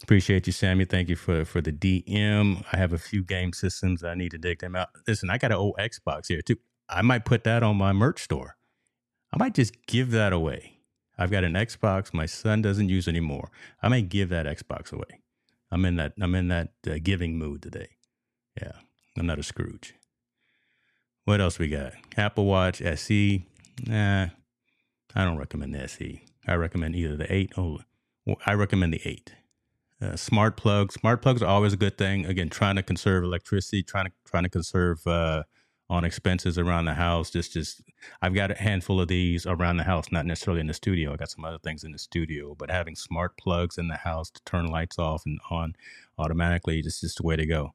[0.03, 0.85] Appreciate you, Sammy.
[0.85, 2.65] Thank you for for the DM.
[2.73, 4.05] I have a few game systems.
[4.05, 4.89] I need to dig them out.
[5.09, 6.57] Listen, I got an old Xbox here too.
[6.89, 8.56] I might put that on my merch store.
[9.33, 10.79] I might just give that away.
[11.19, 13.51] I've got an Xbox my son doesn't use anymore.
[13.83, 15.21] I may give that Xbox away.
[15.71, 17.89] I'm in that I'm in that uh, giving mood today.
[18.61, 18.73] Yeah,
[19.19, 19.95] I'm not a Scrooge.
[21.25, 21.93] What else we got?
[22.17, 23.45] Apple Watch SE.
[23.85, 24.29] Nah,
[25.15, 26.23] I don't recommend the SE.
[26.47, 27.53] I recommend either the eight.
[27.57, 27.81] Oh,
[28.47, 29.35] I recommend the eight.
[30.01, 30.95] Uh, smart plugs.
[30.95, 32.27] Smart plugs are always a good thing.
[32.27, 35.43] Again, trying to conserve electricity, trying to trying to conserve uh,
[35.89, 37.31] on expenses around the house.
[37.31, 37.81] Just, just
[38.21, 41.13] I've got a handful of these around the house, not necessarily in the studio.
[41.13, 44.31] I got some other things in the studio, but having smart plugs in the house
[44.31, 45.75] to turn lights off and on
[46.19, 47.75] automatically, just just the way to go.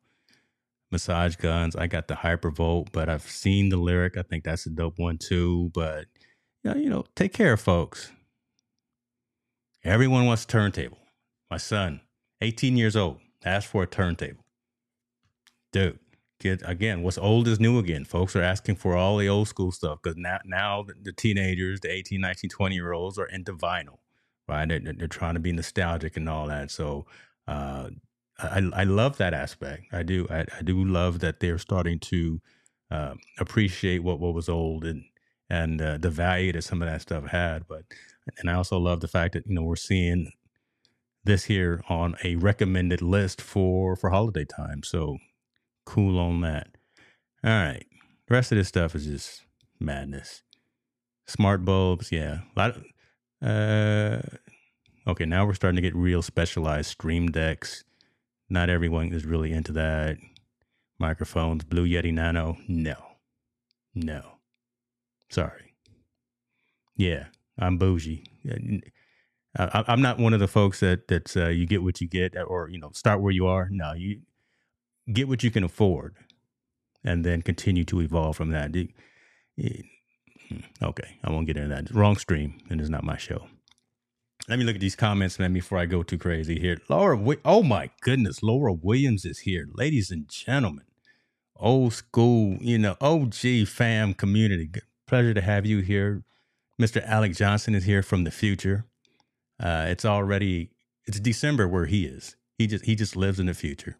[0.91, 1.76] Massage guns.
[1.76, 4.17] I got the Hypervolt, but I've seen the Lyric.
[4.17, 5.71] I think that's a dope one too.
[5.74, 6.06] But
[6.63, 8.12] yeah, you know, take care, folks.
[9.84, 11.00] Everyone wants a turntable.
[11.50, 12.02] My son,
[12.41, 14.43] 18 years old, asked for a turntable.
[15.71, 16.00] Dude,
[16.45, 18.06] again what's old is new again.
[18.06, 21.91] Folks are asking for all the old school stuff because now now the teenagers the
[21.91, 23.99] 18 19 20 year olds are into vinyl
[24.51, 24.67] right?
[24.67, 26.71] They're, they're trying to be nostalgic and all that.
[26.71, 27.06] So
[27.47, 27.89] uh,
[28.38, 29.86] I, I love that aspect.
[29.91, 32.41] I do I, I do love that they're starting to
[32.91, 35.06] uh, appreciate what, what was old and
[35.49, 37.67] and uh, the value that some of that stuff had.
[37.67, 37.84] But
[38.38, 40.32] and i also love the fact that you know we're seeing
[41.23, 44.84] this here on a recommended list for for holiday time.
[44.84, 45.17] So
[45.86, 46.67] cool on that.
[47.44, 47.86] All right.
[48.28, 49.44] The rest of this stuff is just
[49.80, 50.44] madness.
[51.28, 52.39] Smart bulbs, yeah.
[52.56, 52.86] A lot of,
[53.41, 54.22] uh
[55.08, 57.84] okay, now we're starting to get real specialized stream decks.
[58.50, 60.17] Not everyone is really into that.
[61.00, 62.96] Microphones, Blue Yeti Nano, no.
[63.96, 64.22] No.
[65.30, 65.74] Sorry.
[66.96, 67.26] Yeah,
[67.58, 68.24] I'm bougie.
[69.58, 72.36] I, am not one of the folks that that's uh, you get what you get,
[72.46, 73.67] or you know, start where you are.
[73.72, 74.22] No, you
[75.13, 76.15] get what you can afford
[77.04, 78.76] and then continue to evolve from that.
[78.76, 81.91] Hmm, okay, I won't get into that.
[81.91, 83.47] Wrong stream, and it's not my show.
[84.47, 86.80] Let me look at these comments, man, before I go too crazy here.
[86.89, 90.86] Laura, oh my goodness, Laura Williams is here, ladies and gentlemen.
[91.56, 94.71] Old school, you know, OG fam community.
[95.08, 96.24] Pleasure to have you here.
[96.82, 97.06] Mr.
[97.06, 98.86] Alec Johnson is here from the future.
[99.60, 100.71] Uh, it's already
[101.06, 102.36] it's December where he is.
[102.58, 103.97] He just he just lives in the future.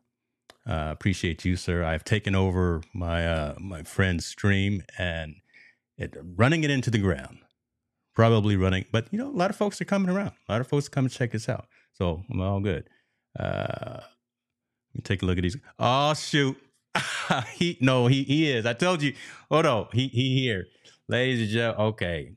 [0.68, 1.84] Uh, appreciate you, sir.
[1.84, 5.36] I've taken over my uh, my friend's stream and
[5.98, 7.40] it, running it into the ground.
[8.14, 10.34] Probably running, but you know, a lot of folks are coming around.
[10.48, 11.66] A lot of folks come check us out.
[11.94, 12.88] So I'm all good.
[13.40, 15.58] Uh, let me take a look at these.
[15.80, 16.58] Oh shoot,
[17.54, 18.66] he no, he he is.
[18.66, 19.14] I told you.
[19.50, 20.68] Hold on, he he here,
[21.08, 21.86] ladies and gentlemen.
[21.88, 22.32] Okay,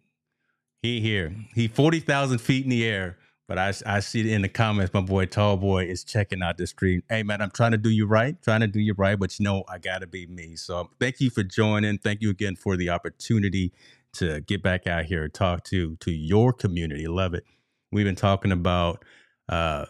[0.81, 1.35] he here.
[1.55, 3.19] He forty thousand feet in the air.
[3.47, 4.95] But I, I see it in the comments.
[4.95, 7.03] My boy Tall Boy is checking out the stream.
[7.11, 9.45] Hey man, I'm trying to do you right, trying to do you right, but you
[9.45, 10.57] know I gotta be me.
[10.57, 11.99] So thank you for joining.
[11.99, 13.73] Thank you again for the opportunity
[14.15, 17.07] to get back out here and talk to to your community.
[17.07, 17.45] Love it.
[17.93, 19.05] We've been talking about.
[19.49, 19.87] Uh,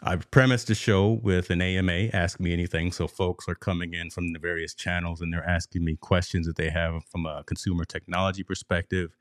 [0.00, 2.92] I've premised the show with an AMA, Ask Me Anything.
[2.92, 6.54] So folks are coming in from the various channels and they're asking me questions that
[6.54, 9.16] they have from a consumer technology perspective.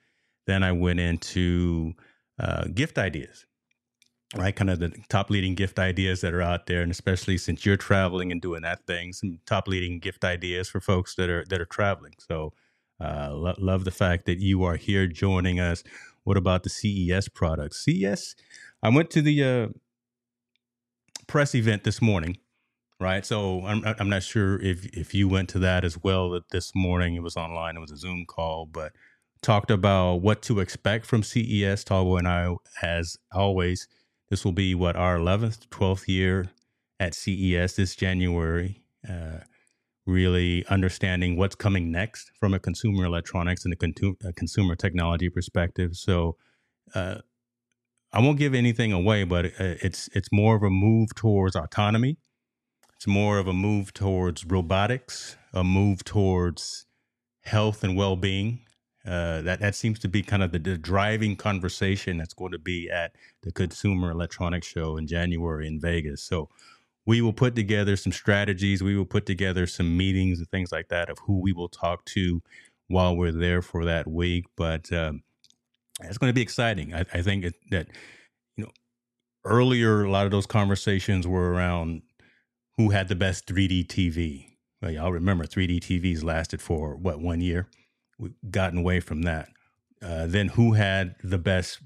[0.45, 1.93] Then I went into
[2.39, 3.45] uh, gift ideas,
[4.35, 4.55] right?
[4.55, 7.77] Kind of the top leading gift ideas that are out there, and especially since you're
[7.77, 11.61] traveling and doing that thing, some top leading gift ideas for folks that are that
[11.61, 12.13] are traveling.
[12.19, 12.53] So,
[13.01, 15.83] uh, lo- love the fact that you are here joining us.
[16.23, 17.83] What about the CES products?
[17.85, 18.35] CES,
[18.83, 19.67] I went to the uh,
[21.27, 22.37] press event this morning
[22.99, 23.25] right?
[23.25, 26.31] So I'm I'm not sure if if you went to that as well.
[26.31, 27.77] That this morning it was online.
[27.77, 28.93] It was a Zoom call, but
[29.41, 31.83] talked about what to expect from CES.
[31.83, 33.87] Tall Boy and I, as always,
[34.29, 36.51] this will be what our 11th, 12th year
[36.99, 38.81] at CES this January.
[39.07, 39.39] Uh,
[40.05, 45.29] really understanding what's coming next from a consumer electronics and a, con- a consumer technology
[45.29, 45.95] perspective.
[45.95, 46.37] So,
[46.95, 47.17] uh,
[48.13, 52.17] I won't give anything away, but uh, it's it's more of a move towards autonomy.
[52.95, 56.85] It's more of a move towards robotics, a move towards
[57.43, 58.61] health and well being,
[59.07, 62.59] uh, that that seems to be kind of the, the, driving conversation that's going to
[62.59, 66.21] be at the Consumer Electronics Show in January in Vegas.
[66.21, 66.49] So
[67.05, 68.83] we will put together some strategies.
[68.83, 72.03] We will put together some meetings and things like that of who we will talk
[72.05, 72.41] to
[72.89, 74.45] while we're there for that week.
[74.57, 75.23] But um,
[76.01, 76.93] it's going to be exciting.
[76.93, 77.87] I, I think that
[78.57, 78.71] you know
[79.45, 82.01] earlier a lot of those conversations were around
[82.75, 84.57] who had the best 3D TV.
[84.81, 87.69] Well, y'all remember 3D TVs lasted for what one year
[88.49, 89.49] gotten away from that.
[90.01, 91.81] Uh, then who had the best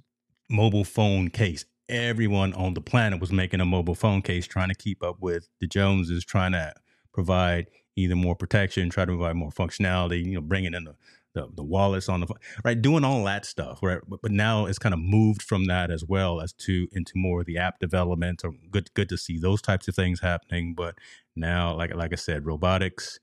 [0.50, 1.66] mobile phone case?
[1.90, 5.50] Everyone on the planet was making a mobile phone case, trying to keep up with
[5.60, 6.74] the Joneses, trying to
[7.14, 7.68] provide
[7.98, 10.96] either more protection, try to provide more functionality, you know, bringing in the,
[11.34, 12.28] the, the wallets on the
[12.64, 13.80] right, doing all that stuff.
[13.84, 17.14] Right, but, but now it's kind of moved from that as well as to into
[17.16, 18.42] more of the app development.
[18.46, 20.74] Or good, good to see those types of things happening.
[20.76, 20.96] But
[21.36, 23.20] now, like like I said, robotics,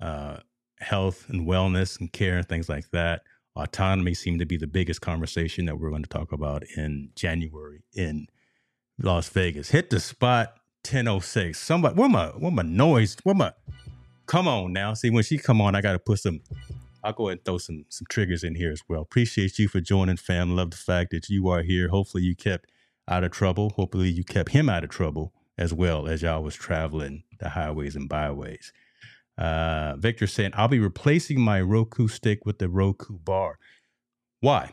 [0.00, 0.38] uh,
[0.80, 3.22] health and wellness and care and things like that.
[3.56, 7.82] Autonomy seemed to be the biggest conversation that we're going to talk about in January
[7.94, 8.28] in
[9.00, 9.70] Las Vegas.
[9.70, 11.58] Hit the spot 1006.
[11.58, 13.16] Somebody where my where my noise?
[13.24, 13.52] Where my
[14.26, 14.94] come on now.
[14.94, 16.40] See when she come on, I gotta put some
[17.02, 19.02] I'll go ahead and throw some some triggers in here as well.
[19.02, 20.54] Appreciate you for joining, fam.
[20.54, 21.88] Love the fact that you are here.
[21.88, 22.70] Hopefully you kept
[23.08, 23.70] out of trouble.
[23.70, 27.96] Hopefully you kept him out of trouble as well as y'all was traveling the highways
[27.96, 28.72] and byways.
[29.38, 33.58] Uh, Victor saying, I'll be replacing my Roku stick with the Roku bar.
[34.40, 34.72] Why?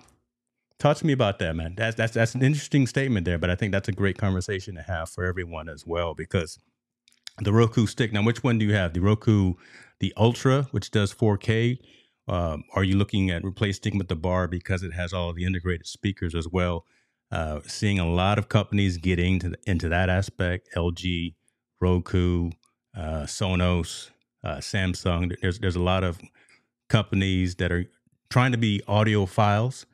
[0.80, 1.75] Talk to me about that, man.
[1.78, 4.82] That's that's that's an interesting statement there, but I think that's a great conversation to
[4.82, 6.60] have for everyone as well because
[7.39, 8.12] the Roku stick.
[8.12, 8.93] Now, which one do you have?
[8.93, 9.54] The Roku,
[9.99, 11.78] the Ultra, which does 4K.
[12.28, 15.86] Um, are you looking at replacing with the bar because it has all the integrated
[15.88, 16.86] speakers as well?
[17.32, 20.69] Uh, seeing a lot of companies getting into, into that aspect.
[20.75, 21.36] LG,
[21.80, 22.51] Roku,
[22.95, 24.10] uh, Sonos,
[24.45, 25.36] uh, Samsung.
[25.41, 26.19] There's there's a lot of
[26.89, 27.86] companies that are
[28.29, 29.86] trying to be audiophiles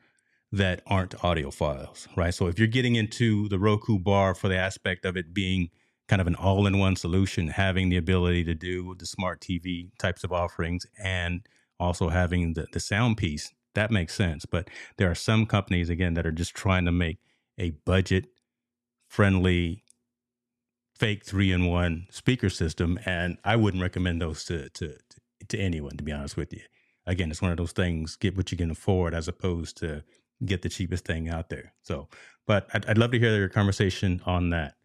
[0.52, 2.34] that aren't audiophiles, right?
[2.34, 5.70] So if you're getting into the Roku bar for the aspect of it being
[6.10, 10.34] kind of an all-in-one solution, having the ability to do the smart TV types of
[10.34, 11.48] offerings and
[11.80, 14.46] also having the, the sound piece, that makes sense.
[14.46, 17.20] But there are some companies again that are just trying to make
[17.58, 18.26] a budget
[19.08, 19.84] friendly
[21.02, 24.96] fake three in one speaker system, and I wouldn't recommend those to to
[25.50, 25.98] to anyone.
[25.98, 26.62] To be honest with you,
[27.08, 30.04] again, it's one of those things: get what you can afford, as opposed to
[30.46, 31.74] get the cheapest thing out there.
[31.84, 32.10] So,
[32.48, 34.76] but I'd, I'd love to hear your conversation on that.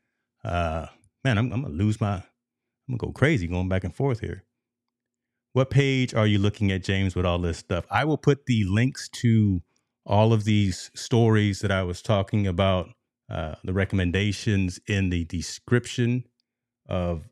[0.44, 0.86] Uh,
[1.24, 2.24] man, I'm, I'm gonna lose my, I'm
[2.98, 4.44] gonna go crazy going back and forth here.
[5.52, 7.84] what page are you looking at, James, with all this stuff?
[7.90, 9.62] I will put the links to
[10.06, 12.90] all of these stories that I was talking about,
[13.30, 16.24] uh, the recommendations in the description
[16.88, 17.28] of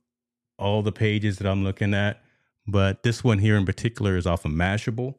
[0.58, 2.20] all the pages that I'm looking at.
[2.66, 5.14] But this one here in particular is off of Mashable.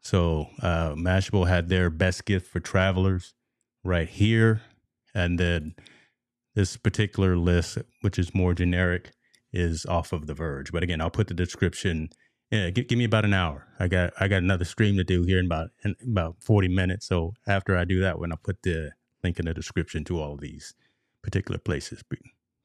[0.00, 3.34] So uh, Mashable had their best gift for travelers
[3.84, 4.60] right here.
[5.14, 5.74] And then
[6.54, 9.12] this particular list, which is more generic,
[9.52, 10.72] is off of The Verge.
[10.72, 12.08] But again, I'll put the description.
[12.50, 13.66] Yeah, give, give me about an hour.
[13.78, 17.06] I got I got another stream to do here in about in about forty minutes.
[17.06, 18.92] So after I do that when I'll put the
[19.24, 20.74] link in the description to all of these
[21.22, 22.04] particular places.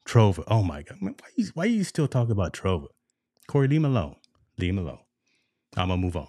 [0.06, 0.44] Trova.
[0.48, 0.98] Oh my God.
[1.00, 2.86] Why, you, why are you still talking about Trova?
[3.46, 4.16] Corey, leave him alone.
[4.58, 5.00] Leave him alone.
[5.76, 6.28] I'm to move on.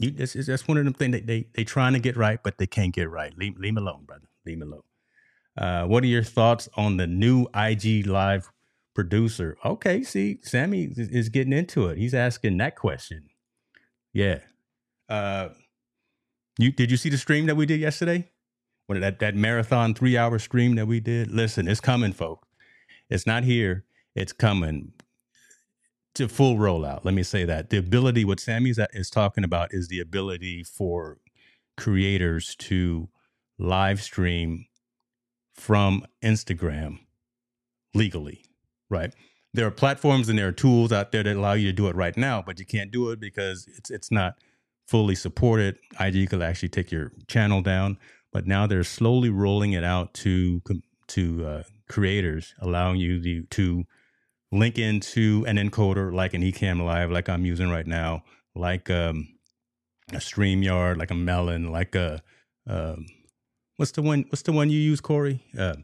[0.00, 2.58] You, that's, that's one of them things that they, they trying to get right, but
[2.58, 3.36] they can't get right.
[3.36, 4.28] Leave, leave him alone, brother.
[4.44, 4.82] Leave him alone.
[5.56, 8.50] Uh, what are your thoughts on the new IG Live
[8.94, 9.56] producer?
[9.64, 11.96] Okay, see, Sammy is getting into it.
[11.96, 13.24] He's asking that question.
[14.12, 14.40] Yeah.
[15.08, 15.48] Uh,
[16.58, 18.30] you did you see the stream that we did yesterday?
[18.86, 21.30] When that that marathon three hour stream that we did.
[21.30, 22.46] Listen, it's coming, folks.
[23.10, 23.84] It's not here.
[24.14, 24.92] It's coming
[26.14, 27.04] to full rollout.
[27.04, 30.00] Let me say that the ability, what Sammy is, uh, is talking about, is the
[30.00, 31.18] ability for
[31.76, 33.08] creators to
[33.58, 34.66] live stream
[35.54, 37.00] from Instagram
[37.94, 38.44] legally,
[38.88, 39.12] right?
[39.52, 41.96] There are platforms and there are tools out there that allow you to do it
[41.96, 44.34] right now, but you can't do it because it's it's not
[44.86, 45.78] fully supported.
[45.98, 47.98] IG could actually take your channel down,
[48.36, 50.60] but now they're slowly rolling it out to
[51.06, 53.84] to uh, creators, allowing you to, to
[54.52, 59.26] link into an encoder like an Ecamm Live, like I'm using right now, like um,
[60.12, 62.22] a Streamyard, like a Melon, like a
[62.66, 63.06] um,
[63.78, 64.26] what's the one?
[64.28, 65.42] What's the one you use, Corey?
[65.58, 65.76] Uh,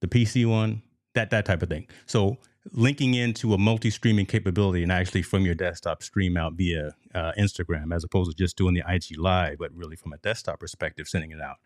[0.00, 0.80] the PC one,
[1.14, 1.86] that that type of thing.
[2.06, 2.38] So
[2.72, 7.94] linking into a multi-streaming capability and actually from your desktop stream out via uh, Instagram,
[7.94, 11.30] as opposed to just doing the IG Live, but really from a desktop perspective, sending
[11.30, 11.56] it out.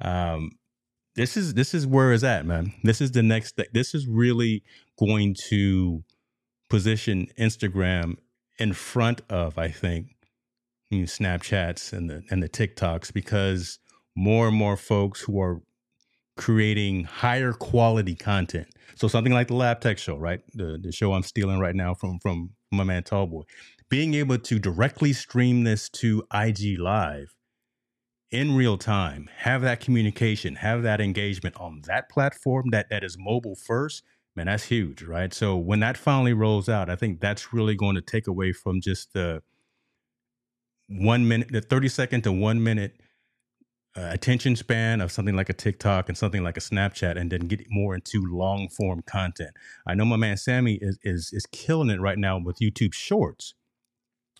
[0.00, 0.52] Um,
[1.16, 2.72] this is this is where it's at, man.
[2.84, 3.66] This is the next thing.
[3.72, 4.62] This is really
[4.98, 6.04] going to
[6.70, 8.16] position Instagram
[8.58, 10.14] in front of, I think,
[10.90, 13.78] you know, Snapchats and the and the TikToks because
[14.14, 15.60] more and more folks who are
[16.38, 18.68] creating higher quality content.
[18.94, 20.40] So something like the Lab Tech Show, right?
[20.54, 23.42] The the show I'm stealing right now from from my man Tall Boy.
[23.90, 27.34] Being able to directly stream this to IG Live
[28.30, 33.16] in real time, have that communication, have that engagement on that platform that that is
[33.18, 34.02] mobile first,
[34.36, 35.32] man, that's huge, right?
[35.32, 38.80] So when that finally rolls out, I think that's really going to take away from
[38.80, 39.42] just the
[40.88, 43.00] one minute, the 30 second to one minute
[44.10, 47.60] attention span of something like a TikTok and something like a Snapchat, and then get
[47.70, 49.50] more into long form content.
[49.86, 53.54] I know my man Sammy is is is killing it right now with YouTube Shorts,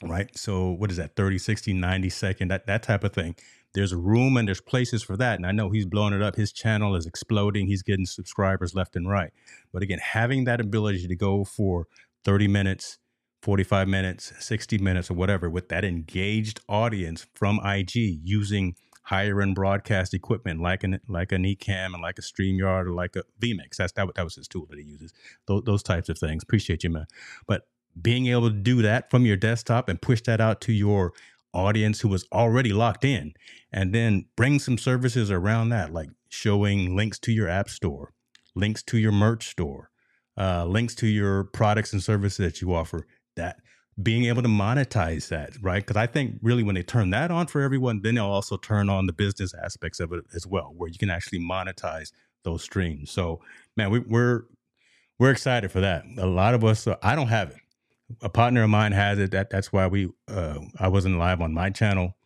[0.03, 0.37] right?
[0.37, 3.37] So what is that 30, 60, 90 second, that that type of thing
[3.75, 5.37] there's room and there's places for that.
[5.37, 6.37] And I know he's blowing it up.
[6.37, 7.67] His channel is exploding.
[7.67, 9.31] He's getting subscribers left and right.
[9.73, 11.87] But again, having that ability to go for
[12.25, 12.99] 30 minutes,
[13.43, 18.75] 45 minutes, 60 minutes, or whatever with that engaged audience from IG using
[19.09, 23.17] higher end broadcast equipment like an like an Ecamm and like a StreamYard or like
[23.17, 23.77] a vMix.
[23.79, 25.15] That's that, that was his tool that he uses.
[25.47, 26.43] Those, those types of things.
[26.43, 27.07] Appreciate you, man.
[27.47, 27.63] But
[28.01, 31.15] being able to do that from your desktop and push that out to your
[31.55, 33.33] audience who was already locked in
[33.73, 38.13] and then bring some services around that like showing links to your app store
[38.55, 39.91] links to your merch store
[40.37, 43.61] uh, links to your products and services that you offer that
[44.03, 47.47] being able to monetize that right because i think really when they turn that on
[47.47, 50.89] for everyone then they'll also turn on the business aspects of it as well where
[50.89, 52.13] you can actually monetize
[52.45, 53.41] those streams so
[53.77, 54.43] man we, we're
[55.19, 57.57] we're excited for that a lot of us i don't have it
[58.23, 59.31] a partner of mine has it.
[59.33, 62.17] That that's why we uh, I wasn't live on my channel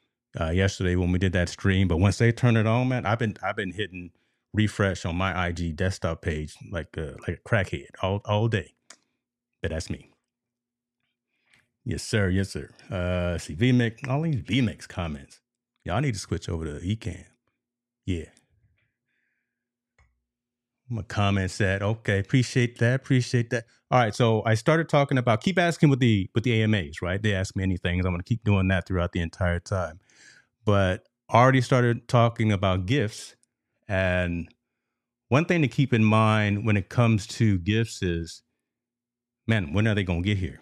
[0.41, 1.89] uh, yesterday when we did that stream.
[1.89, 4.11] But once they turn it on, man, I've been I've been hitting
[4.55, 8.75] refresh on my IG desktop page like like a crackhead all all day.
[9.63, 10.12] But that's me.
[11.85, 12.29] Yes, sir.
[12.29, 12.71] Yes, sir.
[12.91, 15.41] Uh, see VMix, all these VMix comments.
[15.85, 17.25] Y'all need to switch over to Ecamm.
[18.07, 18.27] Yeah.
[20.89, 23.65] My comment said, okay, appreciate that, appreciate that.
[23.91, 27.23] All right, so I started talking about keep asking with the with the AMAs, right?
[27.23, 27.99] They ask me anything.
[28.01, 30.01] I'm gonna keep doing that throughout the entire time.
[30.65, 33.35] But already started talking about gifts.
[33.89, 34.49] And
[35.29, 38.43] one thing to keep in mind when it comes to gifts is,
[39.47, 40.61] man, when are they gonna get here?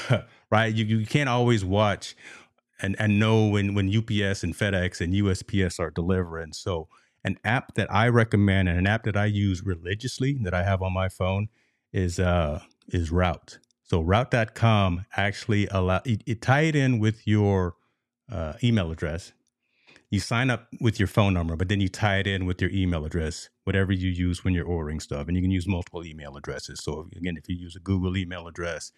[0.50, 0.74] right?
[0.74, 2.14] You you can't always watch
[2.80, 6.52] and, and know when when UPS and FedEx and USPS are delivering.
[6.52, 6.88] So
[7.24, 10.82] an app that I recommend and an app that I use religiously that I have
[10.82, 11.48] on my phone
[11.92, 13.58] is uh is Route.
[13.82, 17.76] So route.com actually allow it, it tie it in with your
[18.30, 19.32] uh, email address.
[20.10, 22.70] You sign up with your phone number, but then you tie it in with your
[22.70, 25.26] email address, whatever you use when you're ordering stuff.
[25.26, 26.80] And you can use multiple email addresses.
[26.82, 28.92] So again, if you use a Google email address,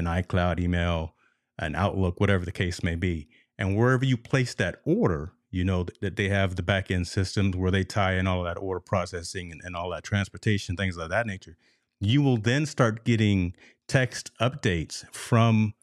[0.00, 1.14] an iCloud email,
[1.58, 3.28] an Outlook, whatever the case may be,
[3.58, 7.56] and wherever you place that order, you know that they have the back end systems
[7.56, 11.10] where they tie in all that order processing and, and all that transportation, things of
[11.10, 11.56] that nature.
[12.00, 13.54] You will then start getting
[13.86, 15.74] text updates from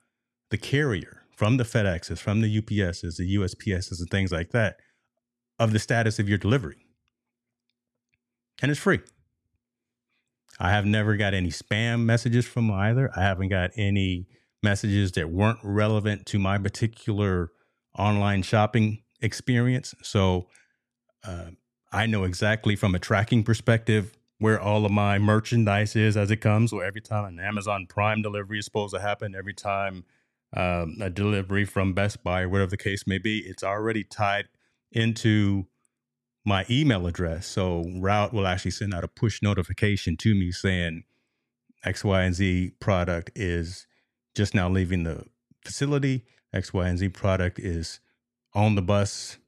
[0.49, 4.77] the carrier, from the FedExes, from the UPSs, the USPSs, and things like that
[5.59, 6.87] of the status of your delivery.
[8.61, 9.01] And it's free.
[10.59, 13.11] I have never got any spam messages from either.
[13.15, 14.27] I haven't got any
[14.63, 17.51] messages that weren't relevant to my particular
[17.97, 19.93] online shopping experience.
[20.01, 20.47] So
[21.23, 21.51] uh,
[21.91, 26.37] I know exactly from a tracking perspective where all of my merchandise is as it
[26.37, 26.71] comes.
[26.71, 30.05] So every time an Amazon Prime delivery is supposed to happen, every time
[30.55, 34.47] um, a delivery from Best Buy, or whatever the case may be, it's already tied
[34.91, 35.67] into
[36.47, 37.45] my email address.
[37.45, 41.03] So Route will actually send out a push notification to me saying
[41.83, 43.85] X, Y, and Z product is
[44.33, 45.25] just now leaving the
[45.65, 46.23] facility.
[46.53, 47.99] X, Y, and Z product is
[48.53, 49.39] on the bus,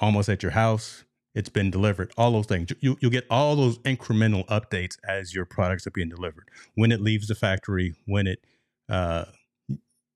[0.00, 1.02] almost at your house.
[1.34, 2.12] It's been delivered.
[2.16, 2.70] All those things.
[2.78, 6.48] You, you'll get all those incremental updates as your products are being delivered.
[6.76, 8.44] When it leaves the factory, when it
[8.88, 9.24] uh,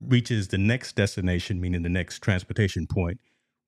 [0.01, 3.19] reaches the next destination, meaning the next transportation point,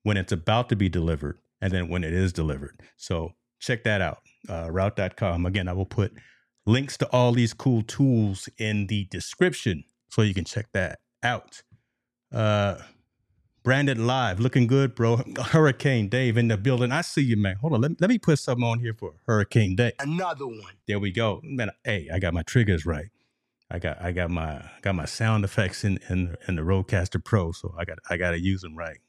[0.03, 2.79] when it's about to be delivered, and then when it is delivered.
[2.95, 4.19] So check that out.
[4.47, 5.45] Uh, route.com.
[5.45, 6.13] Again, I will put
[6.65, 11.63] links to all these cool tools in the description so you can check that out.
[12.31, 12.77] Uh,
[13.63, 15.17] Branded live, looking good, bro.
[15.51, 16.93] Hurricane Dave in the building.
[16.93, 17.57] I see you, man.
[17.57, 19.91] Hold on, let, let me put something on here for Hurricane Dave.
[19.99, 20.75] Another one.
[20.87, 21.71] There we go, man.
[21.83, 23.09] Hey, I got my triggers right.
[23.69, 27.51] I got I got my got my sound effects in in, in the Rodecaster Pro,
[27.51, 28.99] so I got I got to use them right.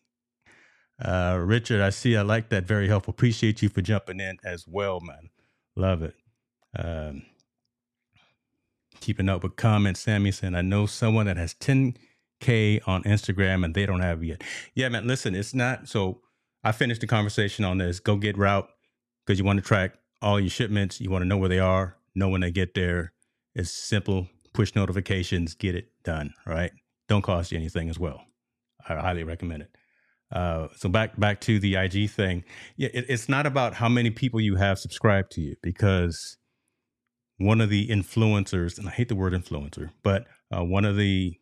[1.03, 2.17] Uh, Richard, I see.
[2.17, 2.65] I like that.
[2.65, 3.13] Very helpful.
[3.13, 5.31] Appreciate you for jumping in as well, man.
[5.77, 6.15] Love it.
[6.77, 7.23] Um,
[9.01, 10.01] keeping up with comments.
[10.01, 11.97] Sammy saying, I know someone that has 10
[12.41, 14.43] K on Instagram and they don't have it yet.
[14.75, 16.21] Yeah, man, listen, it's not so
[16.65, 18.01] I finished the conversation on this.
[18.01, 18.69] Go get route
[19.25, 21.01] because you want to track all your shipments.
[21.01, 23.13] You want to know where they are, know when they get there.
[23.55, 24.29] It's simple.
[24.53, 26.35] Push notifications, get it done.
[26.47, 26.73] Right?
[27.09, 28.23] Don't cost you anything as well.
[28.89, 29.71] I highly recommend it.
[30.31, 32.45] Uh, so back back to the IG thing.
[32.77, 36.37] Yeah, it, it's not about how many people you have subscribed to you because
[37.39, 41.35] one of the influencers, and I hate the word influencer, but uh, one of the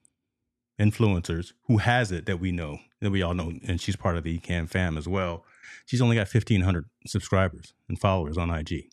[0.81, 4.25] influencers who has it that we know that we all know, and she's part of
[4.25, 5.45] the Cam fam as well.
[5.87, 8.85] She's only got fifteen hundred subscribers and followers on IG,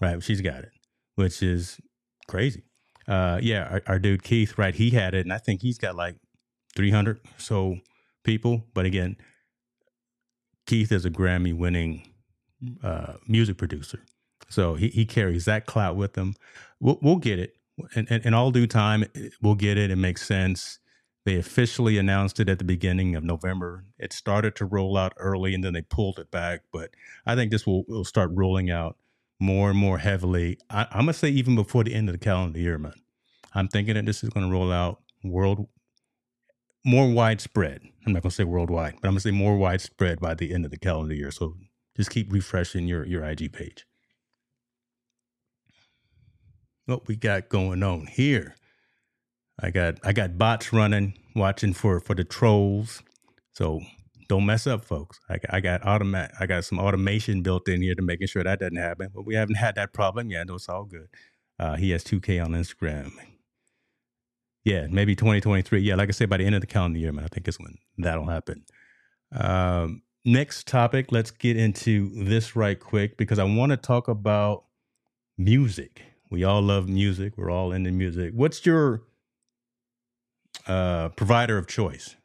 [0.00, 0.22] right?
[0.22, 0.70] She's got it,
[1.14, 1.78] which is
[2.26, 2.64] crazy.
[3.06, 4.74] Uh, yeah, our, our dude Keith, right?
[4.74, 6.16] He had it, and I think he's got like
[6.74, 7.76] three hundred so
[8.22, 8.64] people.
[8.74, 9.16] But again,
[10.66, 12.08] Keith is a Grammy winning
[12.82, 14.04] uh, music producer,
[14.48, 16.34] so he he carries that clout with him.
[16.78, 17.56] We'll, we'll get it,
[17.94, 19.04] and in all due time,
[19.42, 19.90] we'll get it.
[19.90, 20.80] It makes sense
[21.26, 23.84] they officially announced it at the beginning of November.
[23.98, 26.62] It started to roll out early and then they pulled it back.
[26.72, 26.90] But
[27.26, 28.96] I think this will, will start rolling out
[29.38, 30.58] more and more heavily.
[30.70, 32.94] I, am going to say even before the end of the calendar year, man.
[33.54, 35.66] I'm thinking that this is going to roll out world
[36.84, 37.82] more widespread.
[38.06, 40.52] I'm not going to say worldwide, but I'm going to say more widespread by the
[40.52, 41.30] end of the calendar year.
[41.30, 41.54] So
[41.96, 43.86] just keep refreshing your, your IG page.
[46.86, 48.56] What we got going on here?
[49.62, 53.02] I got I got bots running, watching for for the trolls.
[53.52, 53.80] So
[54.28, 55.20] don't mess up, folks.
[55.28, 58.60] I, I got automat I got some automation built in here to making sure that
[58.60, 59.10] doesn't happen.
[59.14, 60.46] But we haven't had that problem yet.
[60.46, 61.08] No, it's all good.
[61.58, 63.12] Uh, he has 2K on Instagram.
[64.64, 65.80] Yeah, maybe 2023.
[65.80, 67.58] Yeah, like I said, by the end of the calendar year, man, I think is
[67.58, 68.64] when that'll happen.
[69.32, 74.64] Um, next topic, let's get into this right quick because I want to talk about
[75.38, 76.02] music.
[76.30, 77.34] We all love music.
[77.36, 78.32] We're all into music.
[78.34, 79.02] What's your
[80.66, 82.16] uh, provider of choice.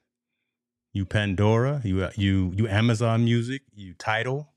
[0.93, 4.53] You Pandora, you uh, you you Amazon Music, you Tidal,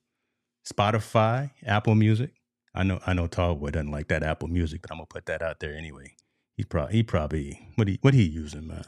[0.71, 2.31] Spotify, Apple Music.
[2.75, 5.27] I know I know Tall Boy doesn't like that Apple Music, but I'm gonna put
[5.27, 6.15] that out there anyway.
[6.59, 8.85] He probably he probably what he what he using, man.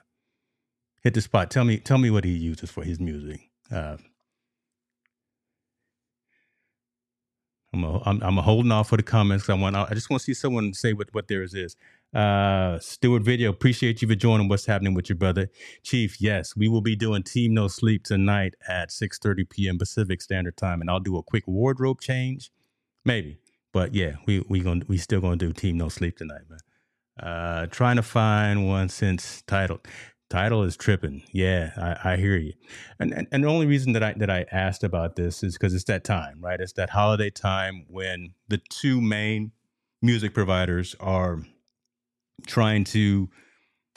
[1.05, 1.53] Hit the spot.
[1.53, 3.49] Tell me tell me what he uses for his music.
[3.71, 3.97] Uh,
[7.73, 9.49] I'm a, I'm, I'm a holding off for the comments.
[9.49, 11.77] I want I just want to see someone say what what theirs is.
[12.13, 14.49] Uh, Stewart Video, appreciate you for joining.
[14.49, 15.49] What's happening with your brother,
[15.85, 16.21] Chief?
[16.21, 19.79] Yes, we will be doing Team No Sleep tonight at 6:30 p.m.
[19.79, 22.51] Pacific Standard Time, and I'll do a quick wardrobe change,
[23.05, 23.39] maybe.
[23.73, 26.59] But yeah, we we gonna we still gonna do Team No Sleep tonight, man.
[27.23, 29.81] Uh, trying to find one since Tidal.
[30.31, 31.23] Tidal is tripping.
[31.33, 32.53] Yeah, I, I hear you.
[32.99, 35.75] And, and and the only reason that I that I asked about this is because
[35.75, 36.61] it's that time, right?
[36.61, 39.53] It's that holiday time when the two main
[40.01, 41.41] music providers are
[42.47, 43.29] trying to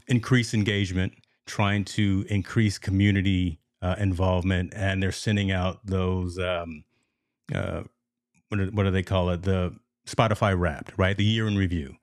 [0.07, 1.13] increase engagement,
[1.45, 6.83] trying to increase community uh, involvement, and they're sending out those um,
[7.53, 7.83] uh,
[8.49, 9.43] what do, what do they call it?
[9.43, 9.75] The
[10.07, 11.15] Spotify Wrapped, right?
[11.15, 11.95] The year in review.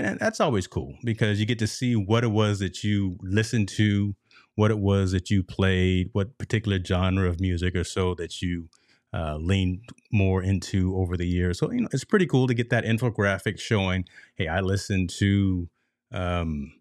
[0.00, 3.68] And that's always cool because you get to see what it was that you listened
[3.70, 4.14] to,
[4.54, 8.68] what it was that you played, what particular genre of music or so that you
[9.12, 11.58] uh, leaned more into over the years.
[11.58, 14.04] So you know, it's pretty cool to get that infographic showing,
[14.36, 15.68] hey, I listened to
[16.10, 16.72] um,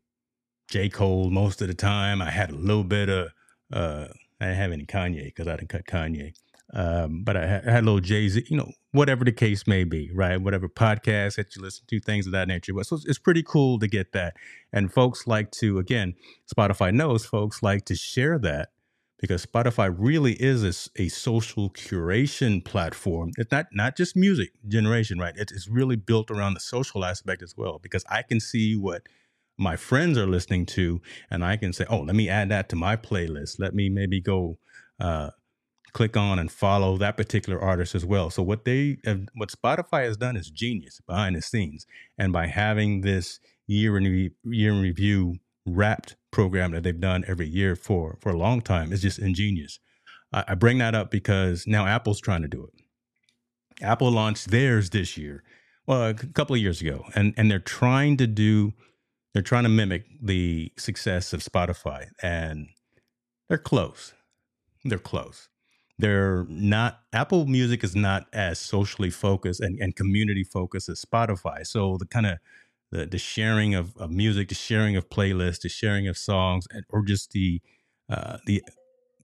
[0.69, 0.89] J.
[0.89, 2.21] Cole most of the time.
[2.21, 3.29] I had a little bit of
[3.71, 4.07] uh,
[4.39, 6.33] I didn't have any Kanye because I didn't cut Kanye.
[6.73, 9.67] Um, but I had, I had a little Jay Z, you know, whatever the case
[9.67, 10.41] may be, right?
[10.41, 12.73] Whatever podcast that you listen to, things of that nature.
[12.73, 14.35] But so it's, it's pretty cool to get that.
[14.71, 16.15] And folks like to, again,
[16.53, 18.69] Spotify knows folks like to share that
[19.23, 23.31] because Spotify really is a, a, social curation platform.
[23.37, 25.33] It's not not just music generation, right?
[25.37, 29.03] It's, it's really built around the social aspect as well because I can see what
[29.57, 32.75] my friends are listening to, and I can say, "Oh, let me add that to
[32.75, 33.59] my playlist.
[33.59, 34.57] Let me maybe go."
[34.99, 35.29] Uh,
[35.93, 38.29] click on and follow that particular artist as well.
[38.29, 41.85] So what they have, what Spotify has done is genius behind the scenes,
[42.17, 45.35] and by having this year in year in review
[45.65, 49.79] wrapped program that they've done every year for for a long time is just ingenious.
[50.33, 53.83] I, I bring that up because now Apple's trying to do it.
[53.83, 55.43] Apple launched theirs this year,
[55.85, 58.73] well, a couple of years ago, and and they're trying to do,
[59.33, 62.67] they're trying to mimic the success of Spotify, and
[63.47, 64.13] they're close.
[64.83, 65.49] They're close.
[65.99, 71.65] They're not Apple Music is not as socially focused and, and community focused as Spotify.
[71.65, 72.37] So the kind of
[72.91, 76.83] the the sharing of, of music, the sharing of playlists, the sharing of songs, and,
[76.89, 77.61] or just the
[78.09, 78.63] uh, the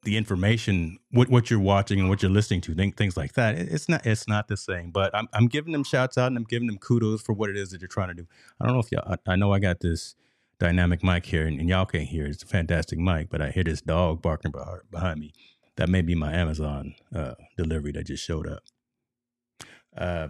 [0.03, 3.57] the information, what what you're watching and what you're listening to, things like that.
[3.57, 4.91] It's not it's not the same.
[4.91, 7.57] But I'm I'm giving them shouts out and I'm giving them kudos for what it
[7.57, 8.27] is that you're trying to do.
[8.59, 9.11] I don't know if y'all.
[9.11, 10.15] I, I know I got this
[10.59, 12.25] dynamic mic here, and, and, y'all can't hear.
[12.25, 14.53] It's a fantastic mic, but I hear this dog barking
[14.91, 15.33] behind me.
[15.79, 18.63] That may be my Amazon uh, delivery that just showed up.
[19.97, 20.27] Uh,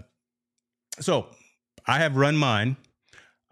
[1.00, 1.28] so
[1.86, 2.78] I have run mine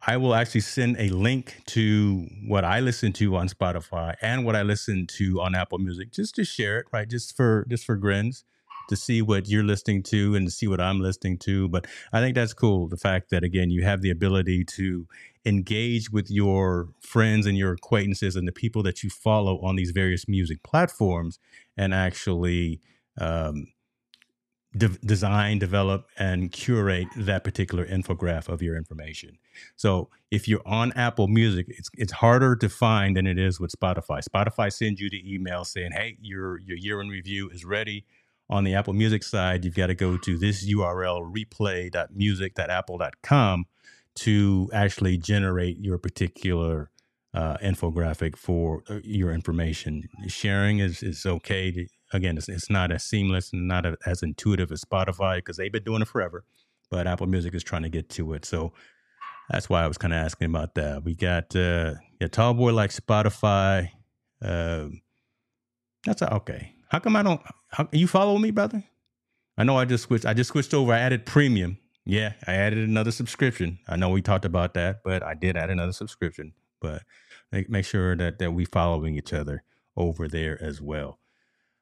[0.06, 4.56] I will actually send a link to what I listen to on Spotify and what
[4.56, 7.10] I listen to on Apple Music, just to share it, right?
[7.10, 8.46] Just for just for grins,
[8.88, 11.68] to see what you're listening to and to see what I'm listening to.
[11.70, 12.88] But I think that's cool.
[12.88, 15.08] The fact that again you have the ability to
[15.46, 19.92] engage with your friends and your acquaintances and the people that you follow on these
[19.92, 21.40] various music platforms,
[21.78, 22.82] and actually
[23.20, 23.68] um,
[24.78, 29.38] de- design, develop, and curate that particular infographic of your information.
[29.76, 33.72] So if you're on Apple Music, it's it's harder to find than it is with
[33.72, 34.22] Spotify.
[34.24, 38.06] Spotify sends you the email saying, "Hey, your your year in review is ready."
[38.50, 43.66] On the Apple Music side, you've got to go to this URL replay.music.apple.com
[44.16, 46.90] to actually generate your particular
[47.34, 50.04] uh, infographic for uh, your information.
[50.28, 51.72] Sharing is, is okay.
[51.72, 55.58] To, again, it's, it's not as seamless and not a, as intuitive as Spotify because
[55.58, 56.46] they've been doing it forever,
[56.90, 58.46] but Apple Music is trying to get to it.
[58.46, 58.72] So
[59.50, 61.04] that's why I was kind of asking about that.
[61.04, 63.90] We got uh, yeah, Tall Boy like Spotify.
[64.42, 64.88] Uh,
[66.06, 66.74] that's a, okay.
[66.90, 67.42] How come I don't?
[67.70, 68.84] How, you follow me, brother?
[69.58, 70.26] I know I just switched.
[70.26, 70.94] I just switched over.
[70.94, 71.80] I added premium.
[72.06, 73.80] Yeah, I added another subscription.
[73.88, 76.54] I know we talked about that, but I did add another subscription.
[76.80, 77.04] But
[77.52, 79.64] make, make sure that that we following each other
[79.98, 81.20] over there as well.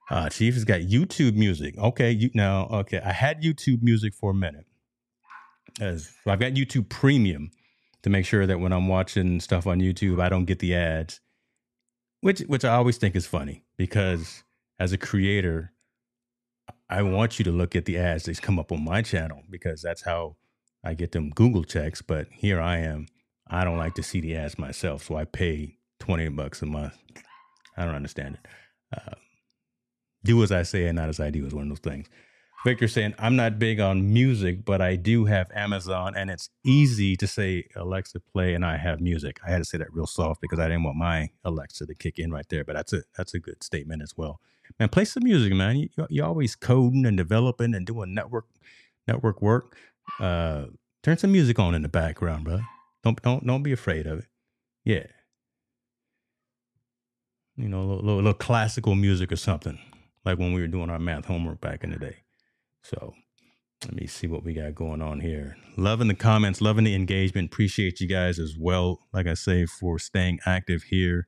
[0.10, 1.78] Uh, Chief has got YouTube music.
[1.78, 3.02] Okay, you now okay.
[3.04, 4.66] I had YouTube music for a minute.
[5.80, 7.52] As so I've got YouTube Premium
[8.04, 11.20] to make sure that when I'm watching stuff on YouTube, I don't get the ads,
[12.22, 14.44] which which I always think is funny because
[14.80, 15.72] as a creator,
[16.90, 19.82] I want you to look at the ads that come up on my channel because
[19.82, 20.36] that's how
[20.84, 22.02] I get them Google checks.
[22.02, 23.08] But here I am.
[23.48, 26.94] I don't like to see the ads myself, so I pay twenty bucks a month.
[27.78, 28.48] I don't understand it.
[28.96, 29.16] Uh,
[30.24, 32.08] do as I say and not as I do is one of those things.
[32.66, 37.16] Victor saying, I'm not big on music, but I do have Amazon and it's easy
[37.18, 39.40] to say, Alexa, play, and I have music.
[39.46, 42.18] I had to say that real soft because I didn't want my Alexa to kick
[42.18, 44.40] in right there, but that's a, that's a good statement as well.
[44.80, 45.78] Man, play some music, man.
[45.78, 48.46] You, you're always coding and developing and doing network
[49.08, 49.76] network work.
[50.20, 50.66] Uh,
[51.04, 52.62] turn some music on in the background, bro.
[53.04, 54.26] Don't don't don't be afraid of it.
[54.86, 55.06] Yeah,
[57.58, 59.80] you know, a little, little, little classical music or something
[60.26, 62.18] like when we were doing our math homework back in the day.
[62.84, 63.14] So,
[63.86, 65.58] Let me see what we got going on here.
[65.78, 67.48] Loving the comments, loving the engagement.
[67.52, 69.00] Appreciate you guys as well.
[69.14, 71.28] Like I say, for staying active here.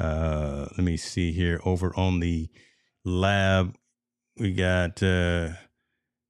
[0.00, 1.60] Uh, let me see here.
[1.64, 2.48] Over on the
[3.04, 3.74] lab,
[4.38, 5.02] we got.
[5.02, 5.50] Uh,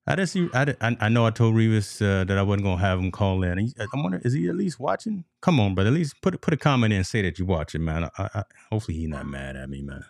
[0.07, 0.37] I just.
[0.55, 3.59] I, I, know I told Revis uh, that I wasn't gonna have him call in.
[3.59, 5.25] He, I'm wondering, is he at least watching?
[5.41, 5.89] Come on, brother.
[5.89, 8.11] At least put put a comment in and say that you're watching, man.
[8.19, 10.05] I, I, hopefully he's not mad at me, man.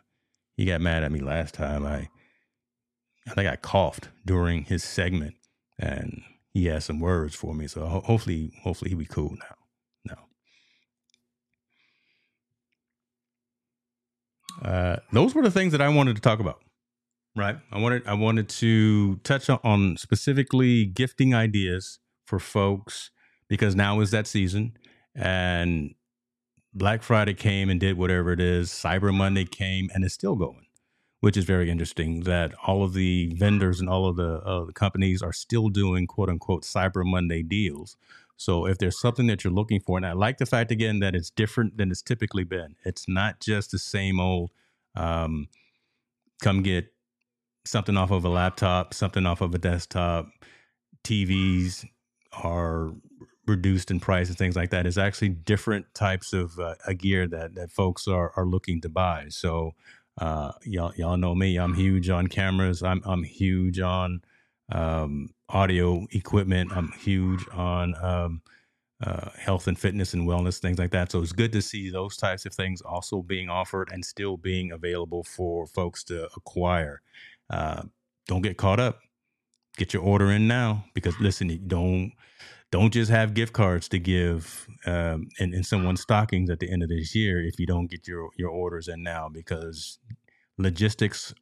[0.57, 1.87] He got mad at me last time.
[1.87, 2.09] I
[3.29, 5.35] I think I coughed during his segment
[5.79, 7.67] and he had some words for me.
[7.67, 9.57] So ho- hopefully, hopefully he'll be cool now.
[14.63, 16.61] Uh, those were the things that I wanted to talk about.
[17.37, 17.57] Right.
[17.73, 23.11] I wanted I wanted to touch on specifically gifting ideas for folks
[23.49, 24.77] because now is that season
[25.17, 25.95] and
[26.73, 28.71] Black Friday came and did whatever it is.
[28.71, 30.65] Cyber Monday came and it's still going
[31.25, 34.75] which is very interesting that all of the vendors and all of the, uh, the
[34.75, 37.97] companies are still doing quote unquote Cyber Monday deals.
[38.37, 41.15] So if there's something that you're looking for, and I like the fact again that
[41.15, 42.77] it's different than it's typically been.
[42.85, 44.51] It's not just the same old
[44.97, 45.49] um,
[46.43, 46.93] come get
[47.65, 50.29] something off of a laptop, something off of a desktop.
[51.05, 51.87] TVs
[52.33, 52.93] are
[53.47, 54.87] reduced in price and things like that.
[54.87, 59.27] It's actually different types of uh, gear that that folks are are looking to buy.
[59.29, 59.73] So
[60.19, 61.57] uh, y'all y'all know me.
[61.57, 62.83] I'm huge on cameras.
[62.83, 64.23] I'm I'm huge on
[64.71, 66.73] um, audio equipment.
[66.75, 68.43] I'm huge on um,
[69.03, 71.13] uh, health and fitness and wellness things like that.
[71.13, 74.73] So it's good to see those types of things also being offered and still being
[74.73, 77.03] available for folks to acquire.
[77.51, 77.83] Uh,
[78.27, 79.01] don't get caught up.
[79.77, 82.13] Get your order in now because listen, don't
[82.71, 86.83] don't just have gift cards to give um, in, in someone's stockings at the end
[86.83, 89.99] of this year if you don't get your your orders in now because
[90.59, 91.35] logistics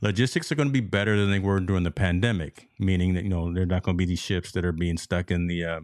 [0.00, 3.30] logistics are going to be better than they were during the pandemic meaning that you
[3.30, 5.80] know they're not going to be these ships that are being stuck in the uh,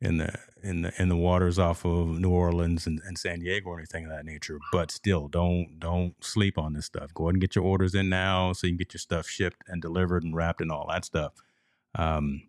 [0.00, 3.70] in the in the in the waters off of New Orleans and, and San Diego
[3.70, 4.58] or anything of that nature.
[4.72, 7.12] But still, don't don't sleep on this stuff.
[7.12, 9.62] Go ahead and get your orders in now so you can get your stuff shipped
[9.68, 11.32] and delivered and wrapped and all that stuff.
[11.94, 12.42] Um,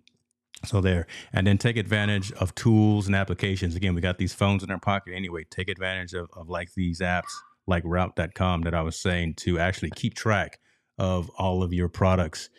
[0.64, 3.76] so there, and then take advantage of tools and applications.
[3.76, 5.44] Again, we got these phones in our pocket anyway.
[5.50, 7.32] Take advantage of, of like these apps
[7.68, 10.60] like route.com that I was saying to actually keep track
[11.02, 12.50] of all of your products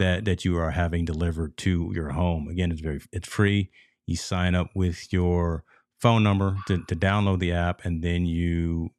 [0.00, 2.48] that that you are having delivered to your home.
[2.48, 3.70] Again, it's very it's free.
[4.06, 5.62] You sign up with your
[6.00, 8.90] phone number to, to download the app and then you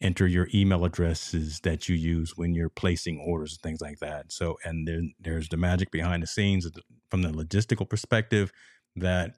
[0.00, 4.30] enter your email addresses that you use when you're placing orders and things like that.
[4.30, 6.68] So, and then there's the magic behind the scenes
[7.10, 8.52] from the logistical perspective
[8.94, 9.34] that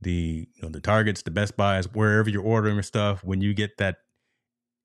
[0.00, 3.54] the you know, the targets, the Best Buys, wherever you're ordering your stuff, when you
[3.54, 3.98] get that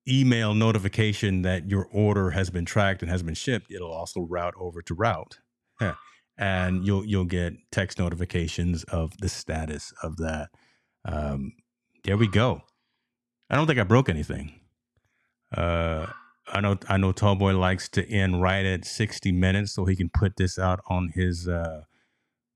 [0.08, 4.54] email notification that your order has been tracked and has been shipped, it'll also route
[4.58, 5.38] over to Route.
[6.38, 10.48] And you'll you'll get text notifications of the status of that.
[11.04, 11.52] Um,
[12.04, 12.62] there we go.
[13.50, 14.58] I don't think I broke anything.
[15.54, 16.06] Uh,
[16.48, 19.94] I know I know Tall Boy likes to end right at 60 minutes so he
[19.94, 21.82] can put this out on his uh,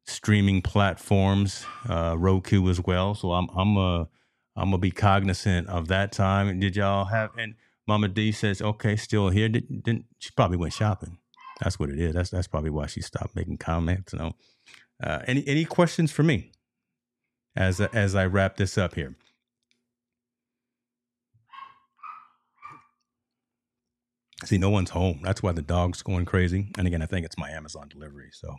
[0.06, 3.14] streaming platforms, uh, Roku as well.
[3.14, 4.08] So I'm I'm a
[4.56, 6.58] I'm gonna be cognizant of that time.
[6.60, 7.54] Did y'all have and
[7.86, 9.48] Mama D says, okay, still here.
[9.48, 11.18] Didn't, didn't she probably went shopping?
[11.60, 12.14] That's what it is.
[12.14, 14.12] That's that's probably why she stopped making comments.
[14.12, 14.32] You know.
[15.02, 16.52] Uh, any any questions for me
[17.54, 19.14] as as I wrap this up here?
[24.44, 25.20] See, no one's home.
[25.22, 26.70] That's why the dog's going crazy.
[26.76, 28.28] And again, I think it's my Amazon delivery.
[28.32, 28.56] So,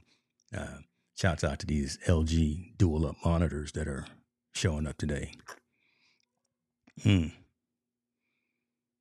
[0.57, 0.79] uh,
[1.15, 4.07] shouts out to these LG dual up monitors that are
[4.55, 5.33] showing up today.
[7.03, 7.27] Hmm.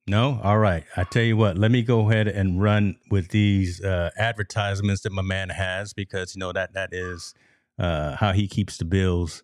[0.07, 0.39] No?
[0.41, 0.85] All right.
[0.95, 5.11] I tell you what, let me go ahead and run with these uh, advertisements that
[5.11, 7.33] my man has because, you know, that that is
[7.77, 9.43] uh, how he keeps the bills,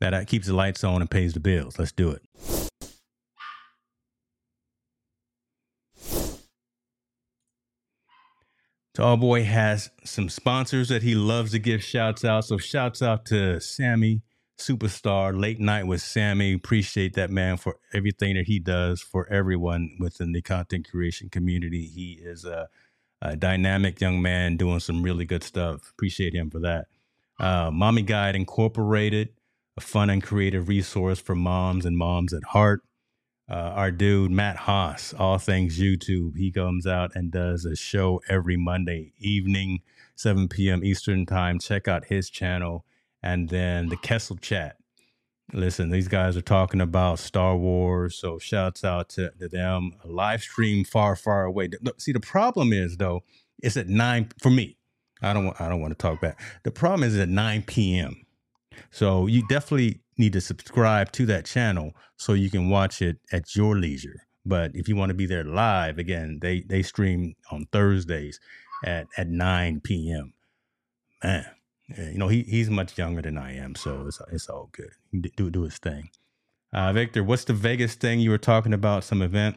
[0.00, 1.78] that uh, keeps the lights on and pays the bills.
[1.78, 2.22] Let's do it.
[8.94, 12.44] Tall Boy has some sponsors that he loves to give shouts out.
[12.44, 14.22] So shouts out to Sammy,
[14.58, 16.52] superstar, late night with Sammy.
[16.54, 21.86] Appreciate that man for everything that he does for everyone within the content creation community.
[21.86, 22.68] He is a,
[23.22, 25.90] a dynamic young man doing some really good stuff.
[25.90, 26.86] Appreciate him for that.
[27.38, 29.30] Uh, Mommy Guide Incorporated,
[29.76, 32.82] a fun and creative resource for moms and moms at heart
[33.50, 36.36] uh, our dude Matt Haas, all things YouTube.
[36.36, 39.80] He comes out and does a show every Monday evening,
[40.16, 40.82] 7 p.m.
[40.82, 41.58] Eastern time.
[41.58, 42.84] Check out his channel.
[43.24, 44.76] And then the Kessel Chat.
[45.52, 49.92] Listen, these guys are talking about Star Wars, so shouts out to, to them.
[50.04, 51.70] A live stream far, far away.
[51.96, 53.22] See, the problem is though,
[53.62, 54.76] it's at nine for me.
[55.22, 56.38] I don't I don't want to talk back.
[56.64, 58.26] The problem is at 9 p.m.
[58.90, 63.56] So you definitely need to subscribe to that channel so you can watch it at
[63.56, 64.26] your leisure.
[64.44, 68.38] But if you want to be there live, again, they they stream on Thursdays
[68.84, 70.34] at at 9 p.m.
[71.22, 71.46] Man,
[71.88, 74.90] you know he he's much younger than I am, so it's it's all good.
[75.36, 76.10] Do do his thing.
[76.72, 79.04] Uh, Victor, what's the Vegas thing you were talking about?
[79.04, 79.56] Some event?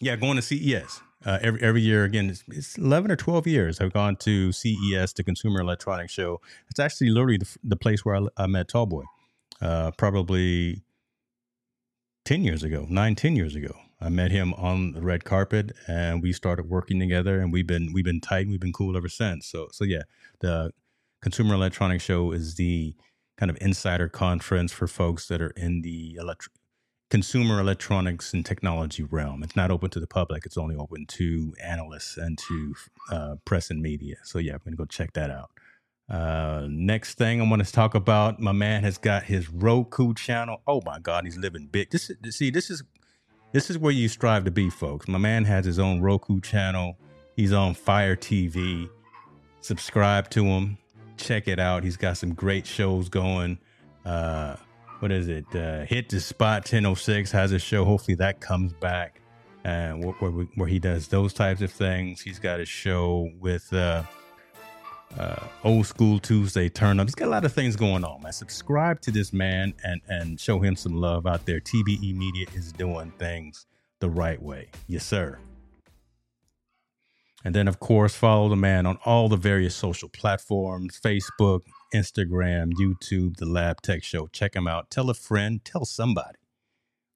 [0.00, 2.04] Yeah, going to CES uh, every every year.
[2.04, 3.80] Again, it's, it's, eleven or twelve years.
[3.80, 6.40] I've gone to CES, the Consumer Electronics Show.
[6.70, 9.04] It's actually literally the, the place where I, I met Tall Boy,
[9.60, 10.82] uh, probably
[12.24, 13.74] ten years ago, nine, ten years ago.
[14.00, 17.92] I met him on the red carpet, and we started working together, and we've been
[17.92, 19.46] we've been tight, we've been cool ever since.
[19.46, 20.02] So so yeah,
[20.40, 20.72] the
[21.26, 22.94] Consumer Electronics Show is the
[23.36, 26.52] kind of insider conference for folks that are in the electric
[27.10, 29.42] consumer electronics and technology realm.
[29.42, 30.46] It's not open to the public.
[30.46, 32.74] It's only open to analysts and to
[33.10, 34.18] uh, press and media.
[34.22, 35.50] So yeah, I'm gonna go check that out.
[36.08, 40.62] Uh, next thing I want to talk about, my man has got his Roku channel.
[40.64, 41.90] Oh my God, he's living big.
[41.90, 42.84] This is, see, this is
[43.50, 45.08] this is where you strive to be, folks.
[45.08, 46.96] My man has his own Roku channel.
[47.34, 48.88] He's on Fire TV.
[49.60, 50.78] Subscribe to him.
[51.16, 51.84] Check it out.
[51.84, 53.58] He's got some great shows going.
[54.04, 54.56] Uh,
[55.00, 55.44] what is it?
[55.54, 57.84] Uh, Hit the Spot 1006 has a show.
[57.84, 59.20] Hopefully that comes back.
[59.64, 62.20] And uh, where, where, where, he does those types of things.
[62.20, 64.04] He's got a show with uh,
[65.18, 67.08] uh, Old School Tuesday Turn Up.
[67.08, 68.32] He's got a lot of things going on, man.
[68.32, 71.60] Subscribe to this man and, and show him some love out there.
[71.60, 73.66] TBE Media is doing things
[73.98, 74.70] the right way.
[74.86, 75.38] Yes, sir.
[77.44, 81.60] And then, of course, follow the man on all the various social platforms Facebook,
[81.94, 84.26] Instagram, YouTube, The Lab Tech Show.
[84.28, 84.90] Check him out.
[84.90, 86.38] Tell a friend, tell somebody,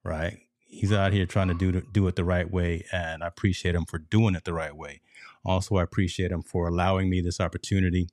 [0.05, 0.39] right?
[0.67, 3.87] He's out here trying to do, do it the right way, and I appreciate him
[3.87, 5.01] for doing it the right way.
[5.45, 8.09] Also, I appreciate him for allowing me this opportunity.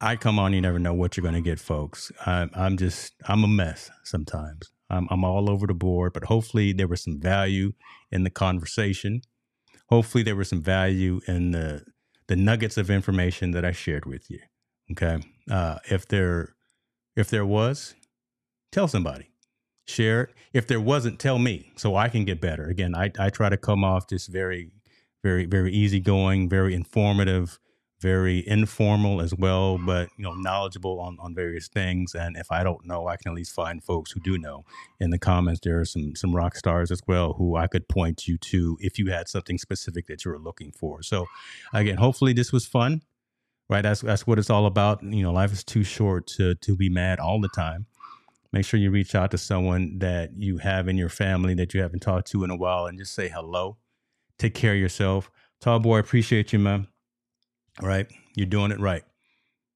[0.00, 2.10] I come on, you never know what you're going to get, folks.
[2.26, 4.72] I'm, I'm just, I'm a mess sometimes.
[4.88, 7.74] I'm, I'm all over the board, but hopefully there was some value
[8.10, 9.22] in the conversation.
[9.90, 11.84] Hopefully there was some value in the
[12.28, 14.38] the nuggets of information that I shared with you.
[14.92, 15.18] Okay.
[15.50, 16.54] Uh, if there
[17.16, 17.94] if there was,
[18.70, 19.30] tell somebody.
[19.86, 20.30] Share it.
[20.52, 22.64] If there wasn't, tell me so I can get better.
[22.64, 24.70] Again, I, I try to come off just very,
[25.24, 27.58] very, very easygoing, very informative,
[28.00, 32.14] very informal as well, but you know, knowledgeable on, on various things.
[32.14, 34.64] And if I don't know, I can at least find folks who do know.
[34.98, 38.26] In the comments, there are some some rock stars as well who I could point
[38.26, 41.02] you to if you had something specific that you were looking for.
[41.02, 41.26] So
[41.72, 43.02] again, hopefully this was fun
[43.70, 43.82] right?
[43.82, 45.02] That's that's what it's all about.
[45.02, 47.86] You know, life is too short to to be mad all the time.
[48.52, 51.80] Make sure you reach out to someone that you have in your family that you
[51.80, 53.78] haven't talked to in a while and just say hello.
[54.38, 55.30] Take care of yourself.
[55.60, 56.88] Tall boy, appreciate you, man.
[57.82, 59.02] Right, you're doing it right.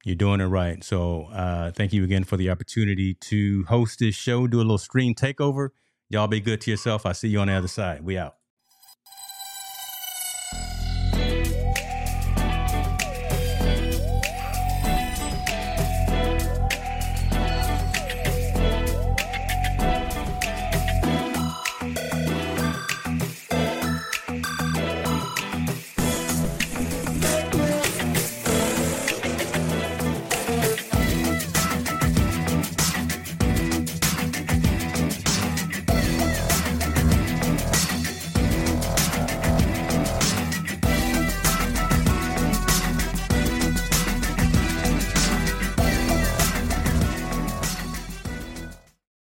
[0.05, 0.85] You're doing it right.
[0.85, 4.77] So uh, thank you again for the opportunity to host this show, do a little
[4.77, 5.71] stream takeover.
[6.11, 7.07] Y'all be good to yourself.
[7.07, 8.05] I'll see you on the other side.
[8.05, 8.35] We out.